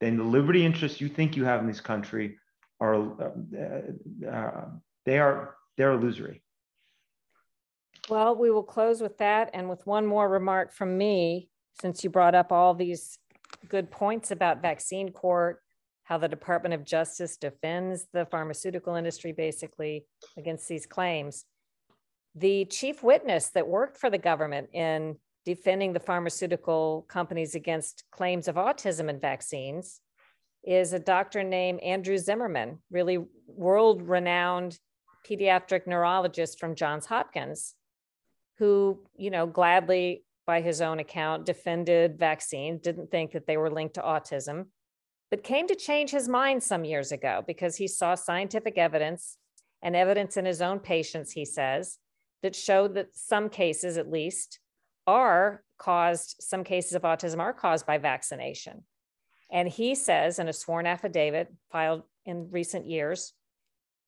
then 0.00 0.16
the 0.16 0.24
liberty 0.24 0.66
interests 0.66 1.00
you 1.00 1.08
think 1.08 1.36
you 1.36 1.44
have 1.44 1.60
in 1.60 1.66
this 1.66 1.80
country 1.80 2.38
are 2.80 2.94
uh, 2.94 4.28
uh, 4.28 4.64
they 5.06 5.18
are 5.18 5.54
they're 5.76 5.92
illusory. 5.92 6.42
Well, 8.08 8.34
we 8.34 8.50
will 8.50 8.64
close 8.64 9.00
with 9.00 9.18
that 9.18 9.50
and 9.54 9.68
with 9.68 9.86
one 9.86 10.06
more 10.06 10.28
remark 10.28 10.72
from 10.72 10.98
me, 10.98 11.48
since 11.80 12.02
you 12.02 12.10
brought 12.10 12.34
up 12.34 12.50
all 12.50 12.74
these 12.74 13.18
good 13.68 13.90
points 13.90 14.30
about 14.30 14.60
vaccine 14.60 15.12
court, 15.12 15.60
how 16.04 16.18
the 16.18 16.28
Department 16.28 16.74
of 16.74 16.84
Justice 16.84 17.36
defends 17.36 18.06
the 18.12 18.26
pharmaceutical 18.26 18.96
industry 18.96 19.32
basically 19.32 20.04
against 20.36 20.68
these 20.68 20.84
claims. 20.84 21.44
The 22.34 22.64
chief 22.64 23.02
witness 23.02 23.50
that 23.50 23.68
worked 23.68 23.98
for 23.98 24.10
the 24.10 24.18
government 24.18 24.70
in 24.72 25.16
defending 25.44 25.92
the 25.92 26.00
pharmaceutical 26.00 27.06
companies 27.08 27.54
against 27.54 28.04
claims 28.10 28.48
of 28.48 28.56
autism 28.56 29.08
and 29.08 29.20
vaccines 29.20 30.00
is 30.64 30.92
a 30.92 30.98
doctor 30.98 31.42
named 31.42 31.80
Andrew 31.80 32.18
Zimmerman, 32.18 32.78
really 32.90 33.18
world 33.46 34.02
renowned 34.02 34.78
pediatric 35.28 35.86
neurologist 35.86 36.58
from 36.58 36.74
Johns 36.74 37.06
Hopkins, 37.06 37.74
who, 38.58 39.00
you 39.16 39.30
know, 39.30 39.46
gladly, 39.46 40.24
by 40.46 40.60
his 40.60 40.80
own 40.80 40.98
account, 40.98 41.46
defended 41.46 42.18
vaccines, 42.18 42.80
didn't 42.80 43.10
think 43.10 43.32
that 43.32 43.46
they 43.46 43.56
were 43.56 43.70
linked 43.70 43.94
to 43.94 44.02
autism, 44.02 44.66
but 45.30 45.44
came 45.44 45.68
to 45.68 45.74
change 45.74 46.10
his 46.10 46.28
mind 46.28 46.62
some 46.62 46.84
years 46.84 47.12
ago 47.12 47.44
because 47.46 47.76
he 47.76 47.86
saw 47.86 48.14
scientific 48.14 48.76
evidence 48.76 49.38
and 49.82 49.96
evidence 49.96 50.36
in 50.36 50.44
his 50.44 50.60
own 50.60 50.78
patients, 50.78 51.32
he 51.32 51.44
says, 51.44 51.98
that 52.42 52.56
showed 52.56 52.94
that 52.94 53.16
some 53.16 53.48
cases, 53.48 53.96
at 53.96 54.10
least, 54.10 54.58
are 55.06 55.62
caused, 55.78 56.36
some 56.40 56.64
cases 56.64 56.94
of 56.94 57.02
autism 57.02 57.38
are 57.38 57.52
caused 57.52 57.86
by 57.86 57.98
vaccination. 57.98 58.84
And 59.50 59.68
he 59.68 59.94
says 59.94 60.38
in 60.38 60.48
a 60.48 60.52
sworn 60.52 60.86
affidavit 60.86 61.52
filed 61.70 62.02
in 62.24 62.48
recent 62.50 62.86
years, 62.86 63.32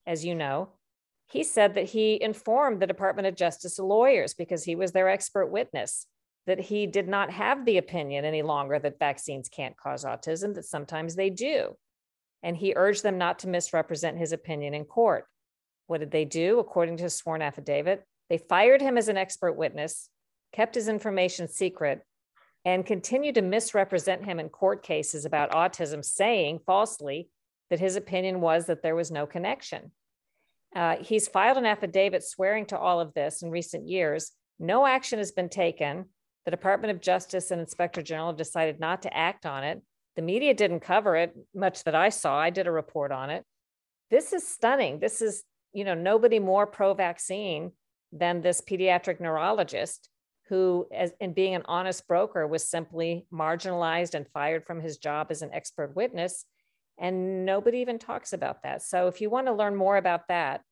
as 0.07 0.25
you 0.25 0.35
know, 0.35 0.71
he 1.35 1.43
said 1.43 1.75
that 1.75 1.91
he 1.91 2.17
informed 2.23 2.79
the 2.79 2.87
Department 2.87 3.27
of 3.27 3.35
Justice 3.35 3.81
lawyers 3.81 4.35
because 4.35 4.63
he 4.63 4.77
was 4.77 4.93
their 4.93 5.09
expert 5.09 5.47
witness 5.47 6.07
that 6.47 6.61
he 6.61 6.87
did 6.87 7.09
not 7.09 7.29
have 7.33 7.65
the 7.65 7.77
opinion 7.77 8.25
any 8.25 8.43
longer 8.43 8.79
that 8.79 9.01
vaccines 9.01 9.49
can't 9.49 9.77
cause 9.77 10.05
autism, 10.05 10.55
that 10.55 10.65
sometimes 10.65 11.17
they 11.17 11.31
do. 11.31 11.77
And 12.45 12.57
he 12.57 12.75
urged 12.77 13.03
them 13.03 13.19
not 13.19 13.41
to 13.41 13.49
misrepresent 13.49 14.17
his 14.17 14.31
opinion 14.31 14.75
in 14.75 14.85
court. 14.85 15.27
What 15.89 15.99
did 15.99 16.13
they 16.13 16.25
do? 16.25 16.61
According 16.61 16.99
to 16.99 17.03
his 17.03 17.15
sworn 17.15 17.43
affidavit, 17.43 18.05
they 18.31 18.39
fired 18.39 18.81
him 18.81 18.97
as 18.97 19.09
an 19.09 19.17
expert 19.17 19.55
witness, 19.55 20.11
kept 20.53 20.77
his 20.77 20.87
information 20.87 21.49
secret, 21.49 22.03
and 22.65 22.87
continued 22.87 23.35
to 23.35 23.43
misrepresent 23.43 24.25
him 24.25 24.39
in 24.39 24.51
court 24.51 24.85
cases 24.85 25.25
about 25.25 25.51
autism, 25.51 26.05
saying 26.05 26.61
falsely 26.65 27.29
that 27.71 27.81
his 27.81 27.97
opinion 27.97 28.41
was 28.41 28.67
that 28.67 28.85
there 28.85 28.95
was 28.95 29.11
no 29.11 29.27
connection. 29.27 29.91
Uh, 30.75 30.97
he's 31.01 31.29
filed 31.29 31.57
an 31.57 31.67
affidavit 31.67 32.25
swearing 32.25 32.67
to 32.67 32.79
all 32.79 33.01
of 33.01 33.15
this 33.15 33.43
in 33.43 33.51
recent 33.51 33.89
years. 33.89 34.33
No 34.59 34.87
action 34.87 35.19
has 35.19 35.33
been 35.33 35.49
taken. 35.49 36.07
The 36.45 36.51
Department 36.51 36.91
of 36.91 37.01
Justice 37.01 37.51
and 37.51 37.61
Inspector 37.61 38.03
General 38.03 38.29
have 38.29 38.37
decided 38.37 38.81
not 38.81 39.03
to 39.03 39.17
act 39.17 39.47
on 39.47 39.65
it. 39.65 39.83
The 40.17 40.23
media 40.23 40.55
didn't 40.55 40.81
cover 40.81 41.17
it 41.17 41.35
much 41.55 41.85
that 41.85 41.95
I 41.95 42.09
saw. 42.09 42.39
I 42.39 42.51
did 42.51 42.67
a 42.67 42.73
report 42.73 43.13
on 43.13 43.31
it. 43.31 43.45
This 44.11 44.33
is 44.33 44.47
stunning. 44.47 45.01
This 45.01 45.23
is, 45.23 45.45
you 45.73 45.85
know, 45.85 45.95
nobody 45.95 46.39
more 46.39 46.67
pro 46.67 46.95
vaccine 46.95 47.73
than 48.13 48.43
this 48.43 48.61
pediatric 48.61 49.21
neurologist 49.21 50.09
who, 50.49 50.87
as 50.95 51.13
in 51.21 51.33
being 51.33 51.55
an 51.55 51.63
honest 51.67 52.07
broker, 52.07 52.47
was 52.47 52.69
simply 52.69 53.27
marginalized 53.33 54.15
and 54.15 54.29
fired 54.29 54.67
from 54.67 54.81
his 54.81 54.99
job 54.99 55.29
as 55.31 55.43
an 55.43 55.51
expert 55.53 55.97
witness. 55.97 56.45
And 56.99 57.45
nobody 57.45 57.79
even 57.79 57.99
talks 57.99 58.33
about 58.33 58.63
that. 58.63 58.83
So 58.83 59.09
if 59.09 59.21
you 59.21 59.31
want 59.31 59.47
to 59.49 59.53
learn 59.53 59.75
more 59.75 59.97
about 59.97 60.29
that, 60.29 60.63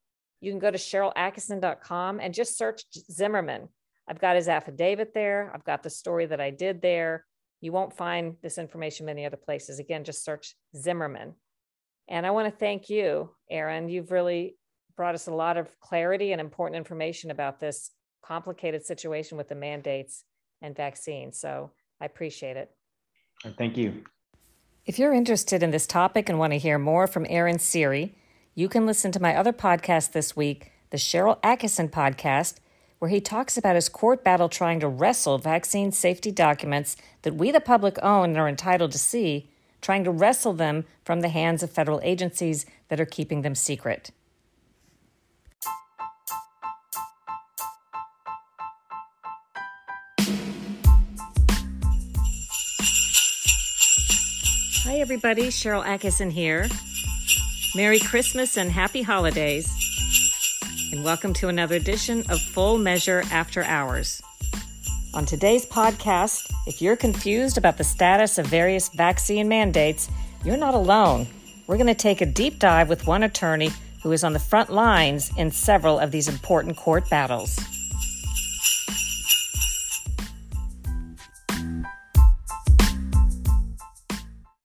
you 0.40 0.52
can 0.52 0.58
go 0.58 0.70
to 0.70 0.78
SharylAttkisson.com 0.78 2.20
and 2.20 2.34
just 2.34 2.56
search 2.56 2.84
Zimmerman 3.10 3.68
I've 4.08 4.20
got 4.20 4.36
his 4.36 4.48
affidavit 4.48 5.14
there. 5.14 5.50
I've 5.54 5.64
got 5.64 5.82
the 5.82 5.90
story 5.90 6.26
that 6.26 6.40
I 6.40 6.50
did 6.50 6.82
there. 6.82 7.24
You 7.60 7.72
won't 7.72 7.96
find 7.96 8.36
this 8.42 8.58
information 8.58 9.06
many 9.06 9.24
other 9.24 9.36
places. 9.36 9.78
Again, 9.78 10.04
just 10.04 10.24
search 10.24 10.56
Zimmerman. 10.76 11.34
And 12.08 12.26
I 12.26 12.32
want 12.32 12.52
to 12.52 12.58
thank 12.58 12.90
you, 12.90 13.30
Aaron. 13.48 13.88
You've 13.88 14.10
really 14.10 14.56
brought 14.96 15.14
us 15.14 15.28
a 15.28 15.34
lot 15.34 15.56
of 15.56 15.78
clarity 15.80 16.32
and 16.32 16.40
important 16.40 16.76
information 16.76 17.30
about 17.30 17.60
this 17.60 17.90
complicated 18.24 18.84
situation 18.84 19.38
with 19.38 19.48
the 19.48 19.54
mandates 19.54 20.24
and 20.60 20.76
vaccines. 20.76 21.38
So 21.38 21.70
I 22.00 22.06
appreciate 22.06 22.56
it. 22.56 22.70
Thank 23.56 23.76
you. 23.76 24.04
If 24.84 24.98
you're 24.98 25.12
interested 25.14 25.62
in 25.62 25.70
this 25.70 25.86
topic 25.86 26.28
and 26.28 26.40
want 26.40 26.52
to 26.54 26.58
hear 26.58 26.76
more 26.76 27.06
from 27.06 27.24
Aaron 27.28 27.60
Siri, 27.60 28.16
you 28.56 28.68
can 28.68 28.84
listen 28.84 29.12
to 29.12 29.22
my 29.22 29.36
other 29.36 29.52
podcast 29.52 30.10
this 30.10 30.34
week, 30.34 30.72
the 30.90 30.96
Sharyl 30.96 31.40
Attkisson 31.42 31.88
podcast 31.88 32.56
where 32.98 33.08
he 33.08 33.20
talks 33.20 33.56
about 33.56 33.76
his 33.76 33.88
court 33.88 34.22
battle 34.22 34.48
trying 34.48 34.80
to 34.80 34.88
wrestle 34.88 35.38
vaccine 35.38 35.90
safety 35.90 36.30
documents 36.30 36.96
that 37.22 37.34
we, 37.34 37.50
the 37.50 37.60
public, 37.60 37.96
own 38.02 38.30
and 38.30 38.38
are 38.38 38.48
entitled 38.48 38.92
to 38.92 38.98
see, 38.98 39.50
trying 39.80 40.04
to 40.04 40.10
wrestle 40.10 40.52
them 40.52 40.84
from 41.04 41.20
the 41.20 41.28
hands 41.28 41.62
of 41.62 41.70
federal 41.70 42.00
agencies 42.02 42.66
that 42.88 43.00
are 43.00 43.06
keeping 43.06 43.42
them 43.42 43.56
secret. 43.56 44.10
Hi, 54.92 55.00
everybody. 55.00 55.44
Sharyl 55.44 55.82
Attkisson 55.82 56.30
here. 56.30 56.68
Merry 57.74 57.98
Christmas 57.98 58.58
and 58.58 58.70
happy 58.70 59.00
holidays 59.00 59.72
and 60.92 61.02
welcome 61.02 61.32
to 61.32 61.48
another 61.48 61.76
edition 61.76 62.26
of 62.28 62.38
Full 62.38 62.76
Measure 62.76 63.22
After 63.30 63.64
Hours. 63.64 64.20
On 65.14 65.24
today's 65.24 65.64
podcast, 65.64 66.52
if 66.66 66.82
you're 66.82 66.96
confused 66.96 67.56
about 67.56 67.78
the 67.78 67.84
status 67.84 68.36
of 68.36 68.44
various 68.48 68.90
vaccine 68.90 69.48
mandates, 69.48 70.10
you're 70.44 70.58
not 70.58 70.74
alone. 70.74 71.26
We're 71.66 71.78
going 71.78 71.86
to 71.86 71.94
take 71.94 72.20
a 72.20 72.26
deep 72.26 72.58
dive 72.58 72.90
with 72.90 73.06
one 73.06 73.22
attorney 73.22 73.70
who 74.02 74.12
is 74.12 74.22
on 74.22 74.34
the 74.34 74.38
front 74.38 74.68
lines 74.68 75.30
in 75.38 75.52
several 75.52 75.98
of 75.98 76.10
these 76.10 76.28
important 76.28 76.76
court 76.76 77.08
battles. 77.08 77.58